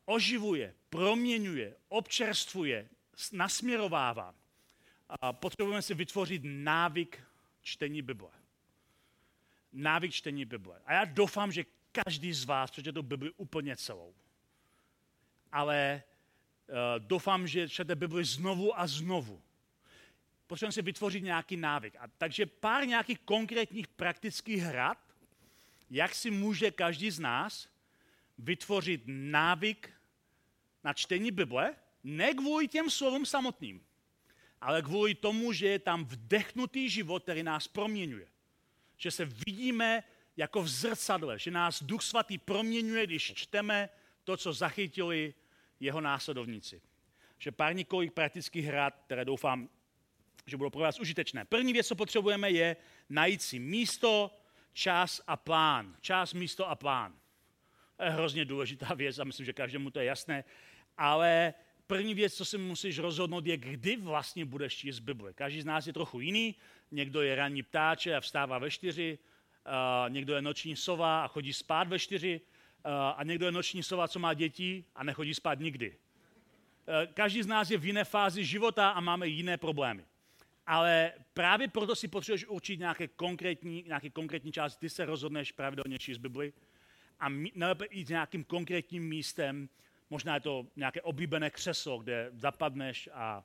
[0.05, 2.89] oživuje, proměňuje, občerstvuje,
[3.31, 4.29] nasměrovává.
[4.29, 7.23] Uh, potřebujeme si vytvořit návyk
[7.61, 8.36] čtení Bible.
[9.73, 10.81] Návyk čtení Bible.
[10.85, 14.15] A já doufám, že každý z vás přečte tu Bibli úplně celou.
[15.51, 16.03] Ale
[16.67, 19.41] uh, doufám, že čtete Bibli znovu a znovu
[20.47, 21.95] potřebujeme si vytvořit nějaký návyk.
[21.99, 24.97] A takže pár nějakých konkrétních praktických hrad,
[25.89, 27.69] jak si může každý z nás
[28.37, 29.93] vytvořit návyk
[30.83, 33.85] na čtení Bible, ne kvůli těm slovům samotným,
[34.61, 38.27] ale kvůli tomu, že je tam vdechnutý život, který nás proměňuje.
[38.97, 40.03] Že se vidíme
[40.37, 43.89] jako v zrcadle, že nás Duch Svatý proměňuje, když čteme
[44.23, 45.33] to, co zachytili
[45.79, 46.81] jeho následovníci.
[47.37, 49.69] Že pár několik praktických hrad, které doufám
[50.47, 51.45] že budou pro vás užitečné.
[51.45, 52.75] První věc, co potřebujeme, je
[53.09, 54.31] najít si místo,
[54.73, 55.95] čas a plán.
[56.01, 57.15] Čas, místo a plán.
[57.97, 60.43] To je hrozně důležitá věc a myslím, že každému to je jasné.
[60.97, 61.53] Ale
[61.87, 65.33] první věc, co si musíš rozhodnout, je, kdy vlastně budeš číst Bibli.
[65.33, 66.55] Každý z nás je trochu jiný.
[66.91, 69.19] Někdo je ranní ptáče a vstává ve čtyři,
[69.65, 72.41] uh, někdo je noční sova a chodí spát ve čtyři,
[72.85, 75.89] uh, a někdo je noční sova, co má děti a nechodí spát nikdy.
[75.89, 80.05] Uh, každý z nás je v jiné fázi života a máme jiné problémy
[80.67, 85.99] ale právě proto si potřebuješ určit nějaké konkrétní, nějaké konkrétní část, ty se rozhodneš pravidelně
[85.99, 86.53] číst Bibli
[87.19, 89.69] a nejlépe jít nějakým konkrétním místem,
[90.09, 93.43] možná je to nějaké oblíbené křeslo, kde zapadneš a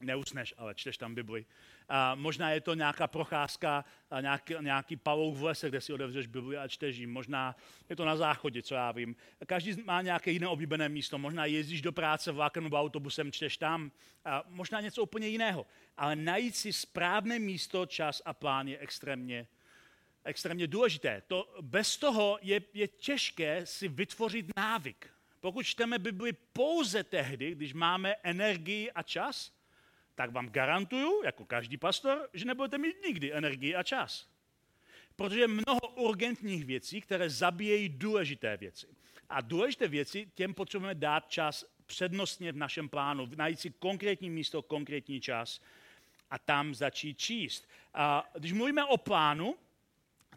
[0.00, 1.46] neusneš, ale čteš tam Bibli.
[1.88, 3.84] A možná je to nějaká procházka,
[4.20, 7.12] nějaký, nějaký pavouk v lese, kde si otevřeš Bibli a čteš jim.
[7.12, 7.56] Možná
[7.90, 9.16] je to na záchodě, co já vím.
[9.46, 11.18] Každý má nějaké jiné oblíbené místo.
[11.18, 13.92] Možná jezdíš do práce vlakem nebo autobusem, čteš tam.
[14.24, 15.66] A možná něco úplně jiného.
[15.96, 19.46] Ale najít si správné místo, čas a plán je extrémně,
[20.24, 21.22] extrémně důležité.
[21.26, 25.15] To, bez toho je, je těžké si vytvořit návyk.
[25.46, 29.52] Pokud čteme Bibli pouze tehdy, když máme energii a čas,
[30.14, 34.28] tak vám garantuju, jako každý pastor, že nebudete mít nikdy energii a čas.
[35.16, 38.86] Protože je mnoho urgentních věcí, které zabíjejí důležité věci.
[39.28, 44.62] A důležité věci, těm potřebujeme dát čas přednostně v našem plánu, najít si konkrétní místo,
[44.62, 45.60] konkrétní čas
[46.30, 47.68] a tam začít číst.
[47.94, 49.54] A když mluvíme o plánu,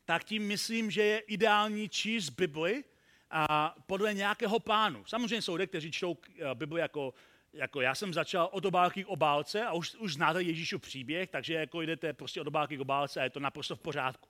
[0.05, 2.83] tak tím myslím, že je ideální číst Bibli
[3.31, 5.05] a podle nějakého plánu.
[5.05, 7.13] Samozřejmě jsou lidé, kteří čtou eh, Bibli jako
[7.53, 11.53] jako já jsem začal od obálky k obálce a už, už znáte Ježíšův příběh, takže
[11.53, 14.29] jako jdete prostě od obálky k obálce a je to naprosto v pořádku.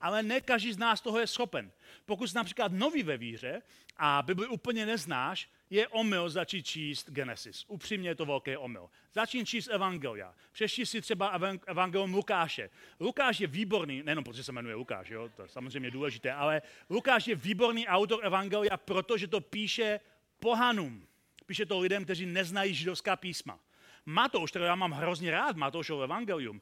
[0.00, 1.70] Ale ne každý z nás toho je schopen.
[2.06, 3.62] Pokud jsi například nový ve víře
[3.96, 7.64] a Bibli úplně neznáš, je omyl začít číst Genesis.
[7.68, 8.90] Upřímně je to velký omyl.
[9.12, 10.34] Začít číst Evangelia.
[10.52, 12.70] Přešti si třeba Evangelium Lukáše.
[13.00, 17.26] Lukáš je výborný, nejenom protože se jmenuje Lukáš, jo, to je samozřejmě důležité, ale Lukáš
[17.26, 20.00] je výborný autor Evangelia, protože to píše
[20.40, 21.06] pohanům.
[21.46, 23.60] Píše to lidem, kteří neznají židovská písma.
[24.06, 26.60] Matouš, kterého já mám hrozně rád, Matoušovo evangelium,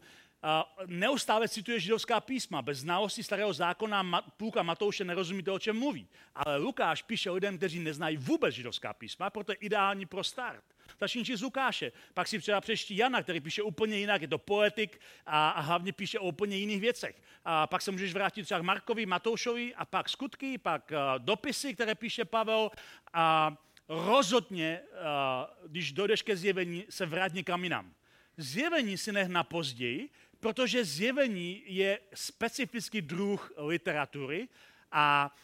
[0.86, 2.62] neustále cituje židovská písma.
[2.62, 6.08] Bez znalosti starého zákona půlka Matouše nerozumíte, o čem mluví.
[6.34, 10.64] Ale Lukáš píše lidem, kteří neznají vůbec židovská písma, proto je ideální pro start.
[11.00, 15.00] Začni číst Lukáše, pak si třeba přeští Jana, který píše úplně jinak, je to poetik
[15.26, 17.22] a, a hlavně píše o úplně jiných věcech.
[17.44, 21.74] A pak se můžeš vrátit třeba k Markovi, Matoušovi a pak skutky, pak uh, dopisy,
[21.74, 22.70] které píše Pavel
[23.12, 23.56] a
[23.88, 27.94] rozhodně, uh, když dojdeš ke zjevení, se vrát někam jinam.
[28.36, 30.10] Zjevení si nech na později,
[30.46, 34.48] protože zjevení je specifický druh literatury
[34.92, 35.34] a,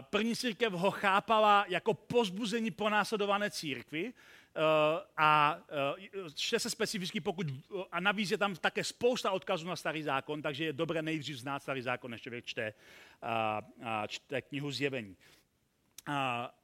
[0.00, 4.12] první církev ho chápala jako pozbuzení následované církvy,
[4.56, 4.62] Uh,
[5.16, 5.58] a
[6.34, 7.46] čte se specificky, pokud,
[7.92, 11.62] a navíc je tam také spousta odkazů na starý zákon, takže je dobré nejdřív znát
[11.62, 12.72] starý zákon, než člověk čte,
[14.08, 15.16] čte knihu zjevení.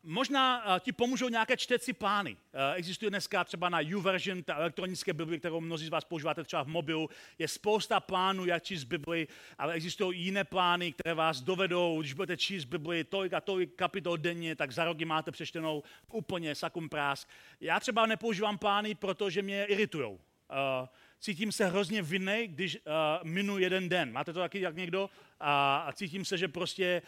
[0.03, 2.37] Možná ti pomůžou nějaké čteci plány.
[2.75, 6.69] Existuje dneska třeba na YouVersion, ta elektronické Bibli, kterou mnozí z vás používáte třeba v
[6.69, 7.11] mobilu.
[7.39, 9.29] Je spousta plánů, jak číst Bibli,
[9.59, 14.17] ale existují jiné plány, které vás dovedou, když budete číst Bibli tolik a tolik kapitol
[14.17, 17.29] denně, tak za roky máte přečtenou úplně sakum prásk.
[17.61, 20.09] Já třeba nepoužívám plány, protože mě iritují.
[20.11, 20.19] Uh,
[21.21, 22.79] cítím se hrozně vinný, když
[23.23, 24.13] minu jeden den.
[24.13, 25.11] Máte to taky jak někdo?
[25.41, 27.03] A, cítím se, že prostě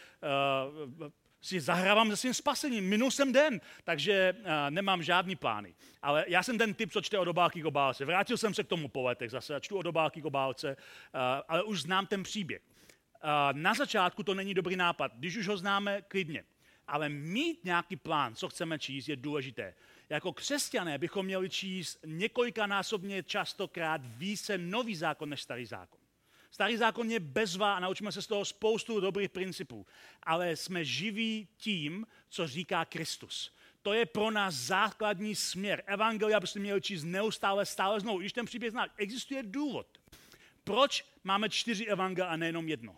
[1.45, 2.89] si zahrávám se svým spasením.
[2.89, 5.75] Minul jsem den, takže uh, nemám žádný plány.
[6.01, 8.05] Ale já jsem ten typ, co čte o dobálky k obálce.
[8.05, 11.63] Vrátil jsem se k tomu po letech zase čtu o dobálky k obálce, uh, ale
[11.63, 12.61] už znám ten příběh.
[12.61, 15.11] Uh, na začátku to není dobrý nápad.
[15.15, 16.43] Když už ho známe, klidně.
[16.87, 19.73] Ale mít nějaký plán, co chceme číst, je důležité.
[20.09, 26.04] Jako křesťané bychom měli číst několikanásobně častokrát více nový zákon než starý zákon.
[26.55, 29.85] Starý zákon je bezvá a naučíme se z toho spoustu dobrých principů,
[30.23, 33.55] ale jsme živí tím, co říká Kristus.
[33.81, 35.83] To je pro nás základní směr.
[35.85, 38.19] Evangelia byste měli číst neustále, stále znovu.
[38.19, 39.87] Když ten příběh zná, existuje důvod.
[40.63, 42.97] Proč máme čtyři evangelia a nejenom jedno?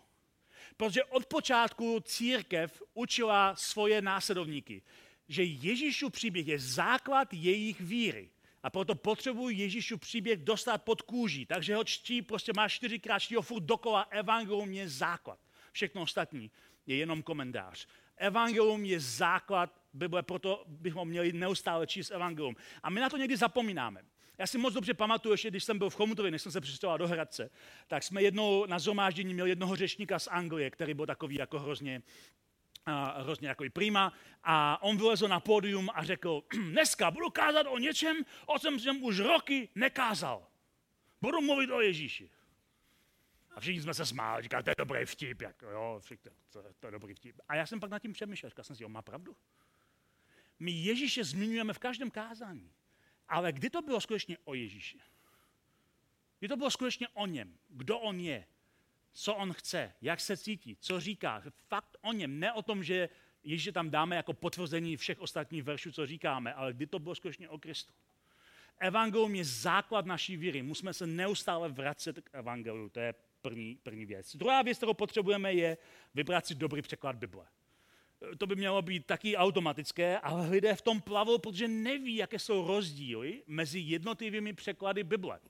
[0.76, 4.82] Protože od počátku církev učila svoje následovníky,
[5.28, 8.30] že Ježíšův příběh je základ jejich víry.
[8.62, 11.46] A proto potřebuji Ježíšu příběh dostat pod kůži.
[11.46, 14.02] Takže ho čtí, prostě má čtyřikrát, čtí ho furt dokola.
[14.02, 15.38] Evangelium je základ.
[15.72, 16.50] Všechno ostatní
[16.86, 17.86] je jenom komentář.
[18.16, 22.56] Evangelium je základ Bible, proto bychom měli neustále číst Evangelium.
[22.82, 24.02] A my na to někdy zapomínáme.
[24.38, 26.98] Já si moc dobře pamatuju, že když jsem byl v Chomutově, než jsem se přistěhoval
[26.98, 27.50] do Hradce,
[27.86, 32.02] tak jsme jednou na zomáždění měli jednoho řečníka z Anglie, který byl takový jako hrozně
[32.88, 34.12] a hrozně jako prima
[34.44, 39.02] a on vylezl na pódium a řekl, dneska budu kázat o něčem, o čem jsem
[39.02, 40.46] už roky nekázal.
[41.20, 42.30] Budu mluvit o Ježíši.
[43.54, 46.00] A všichni jsme se smáli, říkali, to je dobrý vtip, jako, jo,
[46.50, 47.40] to, to, je dobrý vtip.
[47.48, 49.36] A já jsem pak nad tím přemýšlel, říkal jsem si, on má pravdu.
[50.58, 52.72] My Ježíše zmiňujeme v každém kázání.
[53.28, 55.00] Ale kdy to bylo skutečně o Ježíši?
[56.38, 57.58] Kdy to bylo skutečně o něm?
[57.68, 58.46] Kdo on je?
[59.18, 61.42] Co on chce, jak se cítí, co říká.
[61.68, 63.08] Fakt o něm, ne o tom, že
[63.44, 67.48] Ježíše tam dáme jako potvrzení všech ostatních veršů, co říkáme, ale kdy to bylo skutečně
[67.48, 67.92] o Kristu.
[68.78, 70.62] Evangelium je základ naší víry.
[70.62, 72.88] Musíme se neustále vracet k evangeliu.
[72.88, 74.36] To je první, první věc.
[74.36, 75.76] Druhá věc, kterou potřebujeme, je
[76.14, 77.46] vybrat si dobrý překlad Bible.
[78.38, 82.66] To by mělo být taky automatické, ale lidé v tom plavou, protože neví, jaké jsou
[82.66, 85.40] rozdíly mezi jednotlivými překlady Bible.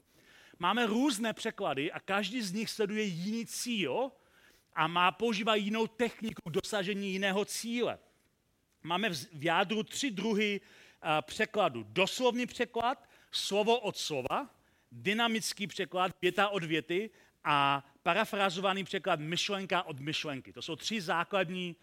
[0.58, 4.10] Máme různé překlady a každý z nich sleduje jiný cíl
[4.74, 7.98] a má používá jinou techniku k dosažení jiného cíle.
[8.82, 10.60] Máme v jádru tři druhy
[11.20, 11.86] překladu.
[11.88, 14.54] Doslovný překlad, slovo od slova,
[14.92, 17.10] dynamický překlad, věta od věty
[17.44, 20.52] a parafrazovaný překlad myšlenka od myšlenky.
[20.52, 21.76] To jsou tři základní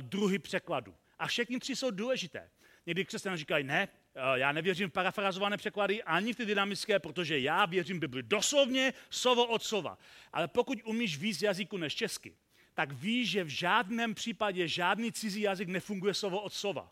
[0.00, 0.94] druhy překladu.
[1.18, 2.50] A všechny tři jsou důležité.
[2.86, 3.88] Někdy křesťané říkají, ne,
[4.34, 9.46] já nevěřím v parafrazované překlady ani v ty dynamické, protože já věřím Bibli doslovně, slovo
[9.46, 9.98] od slova.
[10.32, 12.36] Ale pokud umíš víc jazyku než česky,
[12.74, 16.90] tak víš, že v žádném případě žádný cizí jazyk nefunguje slovo od slova.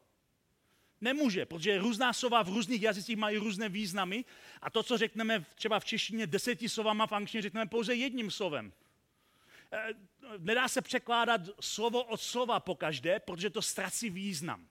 [1.01, 4.25] Nemůže, protože různá slova v různých jazycích mají různé významy
[4.63, 8.73] a to, co řekneme třeba v češtině deseti slovama, v angličtině řekneme pouze jedním slovem.
[9.73, 9.89] Eh,
[10.39, 14.69] nedá se překládat slovo od slova po každé, protože to ztrací význam.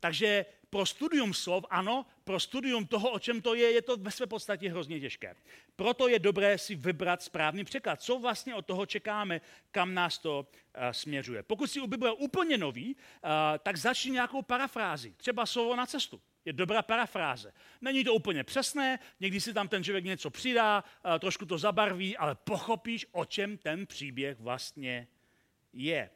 [0.00, 4.10] Takže pro studium slov, ano, pro studium toho, o čem to je, je to ve
[4.10, 5.36] své podstatě hrozně těžké.
[5.76, 8.02] Proto je dobré si vybrat správný překlad.
[8.02, 9.40] Co vlastně od toho čekáme,
[9.70, 11.42] kam nás to uh, směřuje.
[11.42, 16.20] Pokud si u Bible úplně nový, uh, tak začni nějakou parafrázi, třeba slovo na cestu.
[16.44, 17.52] Je dobrá parafráze.
[17.80, 22.16] Není to úplně přesné, někdy si tam ten člověk něco přidá, uh, trošku to zabarví,
[22.16, 25.08] ale pochopíš, o čem ten příběh vlastně
[25.72, 26.10] je.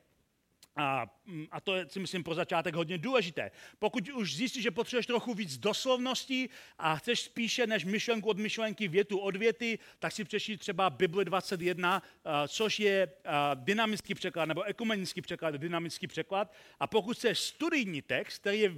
[0.76, 3.50] A, mm, a to je, si myslím, pro začátek hodně důležité.
[3.78, 8.88] Pokud už zjistíš, že potřebuješ trochu víc doslovností a chceš spíše než myšlenku od myšlenky,
[8.88, 12.02] větu od věty, tak si přečti třeba Bible 21,
[12.48, 13.10] což je
[13.54, 16.52] dynamický překlad nebo ekumenický překlad, dynamický překlad.
[16.80, 18.72] A pokud chceš studijní text, který je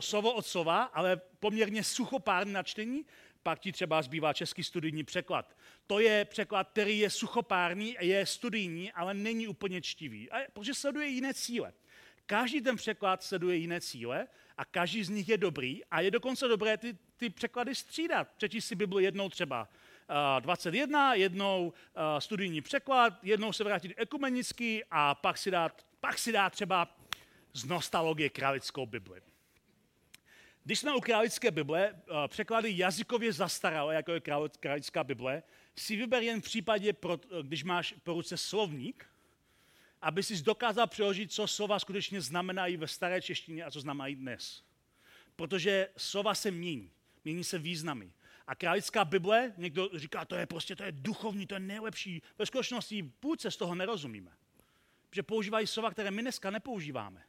[0.00, 3.04] slovo od slova, ale poměrně suchopárný na čtení,
[3.44, 5.56] pak ti třeba zbývá český studijní překlad.
[5.86, 11.06] To je překlad, který je suchopárný, je studijní, ale není úplně čtivý, a protože sleduje
[11.06, 11.72] jiné cíle.
[12.26, 14.26] Každý ten překlad sleduje jiné cíle
[14.56, 18.28] a každý z nich je dobrý a je dokonce dobré ty, ty překlady střídat.
[18.36, 19.68] Přečíst si Bibli jednou třeba
[20.10, 21.72] uh, 21, jednou uh,
[22.18, 26.96] studijní překlad, jednou se vrátit ekumenický a pak si dát, pak si dát třeba
[27.52, 29.33] z nostalgie kralickou Bibli.
[30.64, 34.20] Když jsme u králické Bible, eh, překlady jazykově zastaralé, jako je
[34.60, 35.42] králická Bible,
[35.76, 39.06] si vyber jen v případě, eh, když máš po ruce slovník,
[40.00, 44.64] aby si dokázal přeložit, co slova skutečně znamenají ve staré češtině a co znamenají dnes.
[45.36, 46.90] Protože slova se mění,
[47.24, 48.12] mění se významy.
[48.46, 52.22] A králická Bible, někdo říká, to je prostě, to je duchovní, to je nejlepší.
[52.38, 54.30] Ve skutečnosti půlce z toho nerozumíme.
[55.10, 57.24] Protože používají slova, které my dneska nepoužíváme.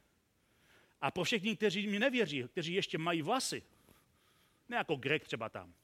[1.00, 3.62] A pro všechny, kteří mi nevěří, kteří ještě mají vlasy,
[4.68, 5.74] ne jako Greg třeba tam,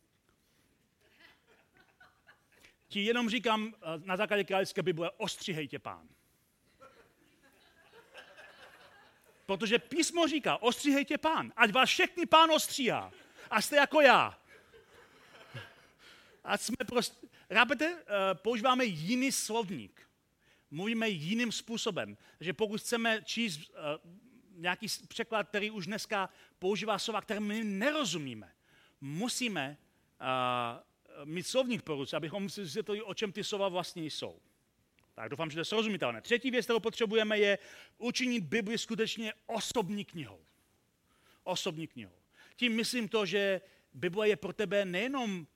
[2.92, 6.08] ti jenom říkám eh, na základě králické Bible, ostřihejte pán.
[9.46, 13.12] Protože písmo říká, ostříhejte pán, ať vás všechny pán ostříhá.
[13.50, 14.38] A jste jako já.
[16.44, 20.08] A jsme prostě, rábete, eh, používáme jiný slovník.
[20.70, 22.16] Mluvíme jiným způsobem.
[22.38, 23.98] Takže pokud chceme číst eh,
[24.62, 28.52] nějaký překlad, který už dneska používá slova, které my nerozumíme.
[29.00, 29.76] Musíme
[30.20, 34.40] uh, mít slovník po ruce, abychom si vysvětlili, o čem ty slova vlastně jsou.
[35.14, 36.20] Tak doufám, že to je srozumitelné.
[36.20, 37.58] Třetí věc, kterou potřebujeme, je
[37.98, 40.40] učinit Bibli skutečně osobní knihou.
[41.44, 42.16] Osobní knihou.
[42.56, 43.60] Tím myslím to, že
[43.94, 45.46] Bible je pro tebe nejenom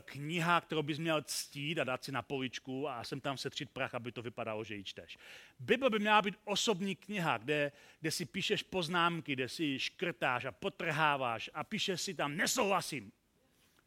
[0.00, 3.94] kniha, kterou bys měl ctít a dát si na poličku a sem tam setřít prach,
[3.94, 5.18] aby to vypadalo, že ji čteš.
[5.58, 10.52] Bible by měla být osobní kniha, kde, kde si píšeš poznámky, kde si škrtáš a
[10.52, 13.12] potrháváš a píšeš si tam nesouhlasím.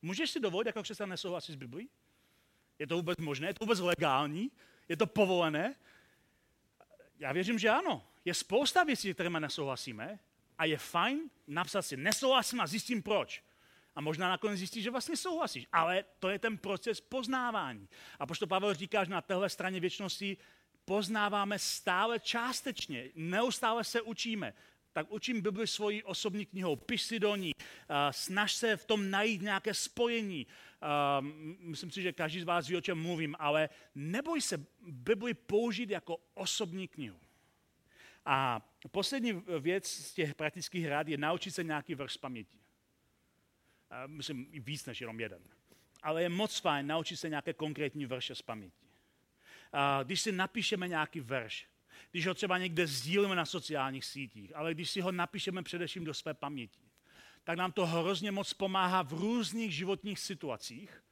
[0.01, 1.89] Můžeš si dovolit jako křesťan nesouhlasit s Biblí?
[2.79, 3.47] Je to vůbec možné?
[3.47, 4.51] Je to vůbec legální?
[4.89, 5.75] Je to povolené?
[7.19, 8.07] Já věřím, že ano.
[8.25, 10.19] Je spousta věcí, kterými nesouhlasíme
[10.57, 13.43] a je fajn napsat si nesouhlasím a zjistím proč.
[13.97, 15.67] A možná nakonec zjistíš, že vlastně souhlasíš.
[15.71, 17.89] Ale to je ten proces poznávání.
[18.19, 20.37] A to Pavel říká, že na téhle straně věčnosti
[20.85, 24.53] poznáváme stále částečně, neustále se učíme.
[24.93, 27.51] Tak učím Bibli svojí osobní knihou, piš si do ní,
[28.11, 30.47] snaž se v tom najít nějaké spojení.
[31.59, 35.89] Myslím si, že každý z vás ví, o čem mluvím, ale neboj se Bibli použít
[35.89, 37.19] jako osobní knihu.
[38.25, 42.57] A poslední věc z těch praktických rád je naučit se nějaký verš z paměti
[44.07, 45.43] myslím víc než jenom jeden.
[46.03, 48.87] Ale je moc fajn naučit se nějaké konkrétní verše z paměti.
[50.03, 51.67] Když si napíšeme nějaký verš,
[52.11, 56.13] když ho třeba někde sdílíme na sociálních sítích, ale když si ho napíšeme především do
[56.13, 56.79] své paměti,
[57.43, 61.03] tak nám to hrozně moc pomáhá v různých životních situacích,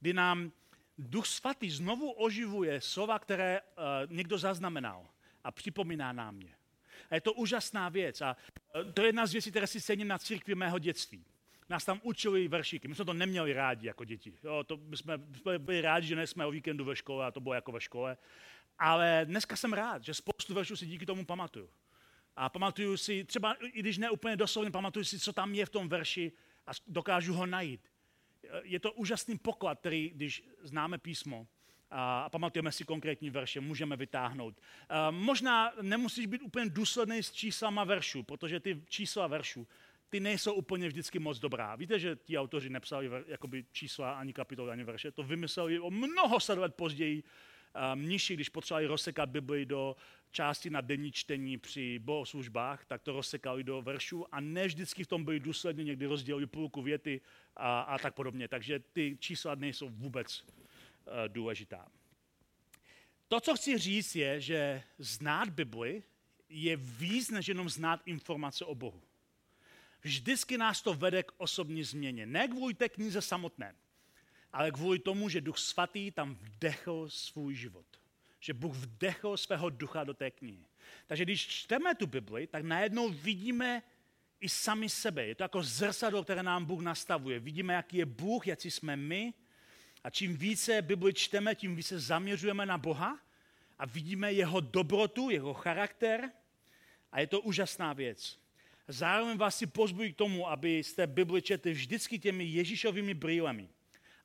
[0.00, 0.52] kdy nám
[0.98, 3.66] Duch Svatý znovu oživuje slova, které uh,
[4.12, 5.08] někdo zaznamenal
[5.44, 6.54] a připomíná nám je.
[7.10, 8.20] A je to úžasná věc.
[8.20, 8.36] A
[8.74, 11.24] uh, to je jedna z věcí, které si cením na církvi mého dětství
[11.70, 12.88] nás tam učili veršíky.
[12.88, 14.32] My jsme to neměli rádi jako děti.
[14.44, 17.54] Jo, to jsme, jsme byli rádi, že nejsme o víkendu ve škole a to bylo
[17.54, 18.16] jako ve škole.
[18.78, 21.70] Ale dneska jsem rád, že spoustu veršů si díky tomu pamatuju.
[22.36, 25.70] A pamatuju si, třeba i když ne úplně doslovně, pamatuju si, co tam je v
[25.70, 26.32] tom verši
[26.66, 27.80] a dokážu ho najít.
[28.62, 31.46] Je to úžasný poklad, který, když známe písmo,
[31.90, 34.60] a pamatujeme si konkrétní verše, můžeme vytáhnout.
[35.10, 39.68] Možná nemusíš být úplně důsledný s číslama veršů, protože ty čísla veršů
[40.10, 41.76] ty nejsou úplně vždycky moc dobrá.
[41.76, 45.12] Víte, že ti autoři nepsali jakoby čísla ani kapitoly, ani verše.
[45.12, 47.22] To vymysleli o mnoho set let později
[47.94, 49.96] mniši, když potřebovali rozsekat Bibli do
[50.30, 55.06] části na denní čtení při bohoslužbách, tak to rozsekali do veršů a ne vždycky v
[55.06, 57.20] tom byli důsledně, někdy rozdělili půlku věty
[57.56, 58.48] a, a tak podobně.
[58.48, 60.52] Takže ty čísla nejsou vůbec uh,
[61.28, 61.88] důležitá.
[63.28, 66.02] To, co chci říct, je, že znát Bibli
[66.48, 69.02] je víc, než jenom znát informace o Bohu.
[70.02, 72.26] Vždycky nás to vede k osobní změně.
[72.26, 73.74] Ne kvůli té knize samotné,
[74.52, 77.86] ale kvůli tomu, že Duch Svatý tam vdechl svůj život.
[78.40, 80.64] Že Bůh vdechl svého ducha do té knihy.
[81.06, 83.82] Takže když čteme tu Bibli, tak najednou vidíme
[84.40, 85.26] i sami sebe.
[85.26, 87.40] Je to jako zrcadlo, které nám Bůh nastavuje.
[87.40, 89.34] Vidíme, jaký je Bůh, jaký jsme my.
[90.04, 93.18] A čím více Bibli čteme, tím více zaměřujeme na Boha
[93.78, 96.30] a vidíme jeho dobrotu, jeho charakter.
[97.12, 98.39] A je to úžasná věc.
[98.90, 103.68] Zároveň vás si pozbují k tomu, abyste Bibli četli vždycky těmi Ježíšovými brýlemi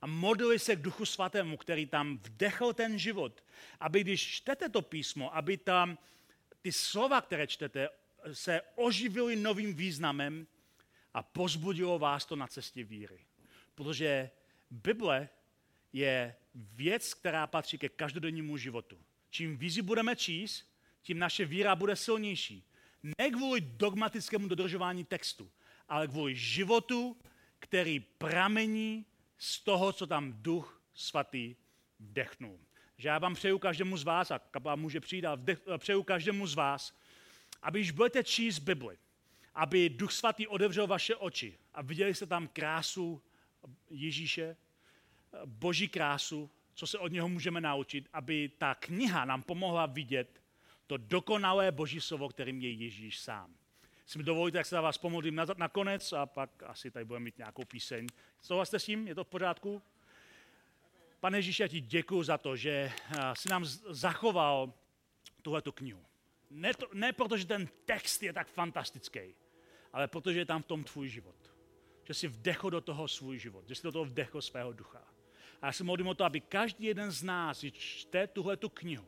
[0.01, 3.43] a modlili se k Duchu Svatému, který tam vdechl ten život,
[3.80, 5.97] aby když čtete to písmo, aby tam
[6.61, 7.89] ty slova, které čtete,
[8.34, 10.47] se oživily novým významem
[11.13, 13.20] a pozbudilo vás to na cestě víry.
[13.76, 14.30] Protože
[14.72, 15.30] Bible
[15.93, 18.97] je věc, která patří ke každodennímu životu.
[19.30, 22.63] Čím víc budeme číst, tím naše víra bude silnější.
[23.20, 25.51] Ne kvůli dogmatickému dodržování textu,
[25.89, 27.18] ale kvůli životu,
[27.60, 29.06] který pramení
[29.38, 31.56] z toho, co tam duch svatý
[31.99, 32.60] vdechnul.
[32.97, 36.47] Že já vám přeju každému z vás, a kapela může přijít, a vdech, přeju každému
[36.47, 36.97] z vás,
[37.62, 38.97] aby když budete číst Bibli,
[39.53, 43.22] aby Duch Svatý odevřel vaše oči a viděli jste tam krásu
[43.89, 44.58] Ježíše,
[45.45, 50.41] boží krásu, co se od něho můžeme naučit, aby ta kniha nám pomohla vidět
[50.88, 53.55] to dokonalé boží slovo, kterým je Ježíš sám.
[54.05, 57.38] Si mi dovolíte, jak se za vás pomodlím nakonec a pak asi tady budeme mít
[57.38, 58.07] nějakou píseň.
[58.41, 59.07] Souhlasíte s tím?
[59.07, 59.81] Je to v pořádku?
[61.19, 64.73] Pane Ježíši, já ti děkuji za to, že eh, jsi nám zachoval
[65.41, 66.05] tuhletu knihu.
[66.49, 69.36] Ne, to, ne proto, že ten text je tak fantastický,
[69.93, 71.36] ale protože je tam v tom tvůj život.
[72.03, 75.07] Že jsi vdechl do toho svůj život, že jsi do toho vdechl svého ducha.
[75.61, 78.69] A já se modlím o to, aby každý jeden z nás, když čte tuhle tu
[78.69, 79.05] knihu,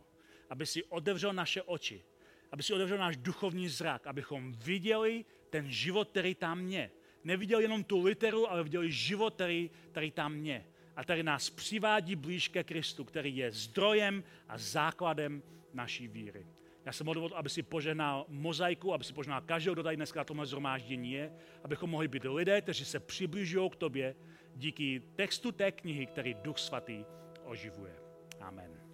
[0.50, 2.04] aby si otevřel naše oči,
[2.52, 6.92] aby si otevřel náš duchovní zrak, abychom viděli ten život, který tam je.
[7.24, 10.66] Neviděli jenom tu literu, ale viděli život, který, který tam je.
[10.96, 15.44] A který nás přivádí blíž ke Kristu, který je zdrojem a základem
[15.74, 16.48] naší víry.
[16.86, 20.24] Já jsem modlil, aby si požehnal mozaiku, aby si požehnal každého, kdo tady dneska na
[20.24, 21.34] tomhle zhromáždění je,
[21.64, 24.16] abychom mohli být lidé, kteří se přibližují k tobě
[24.56, 27.06] díky textu té knihy, který Duch Svatý
[27.44, 27.96] oživuje.
[28.40, 28.87] Amen.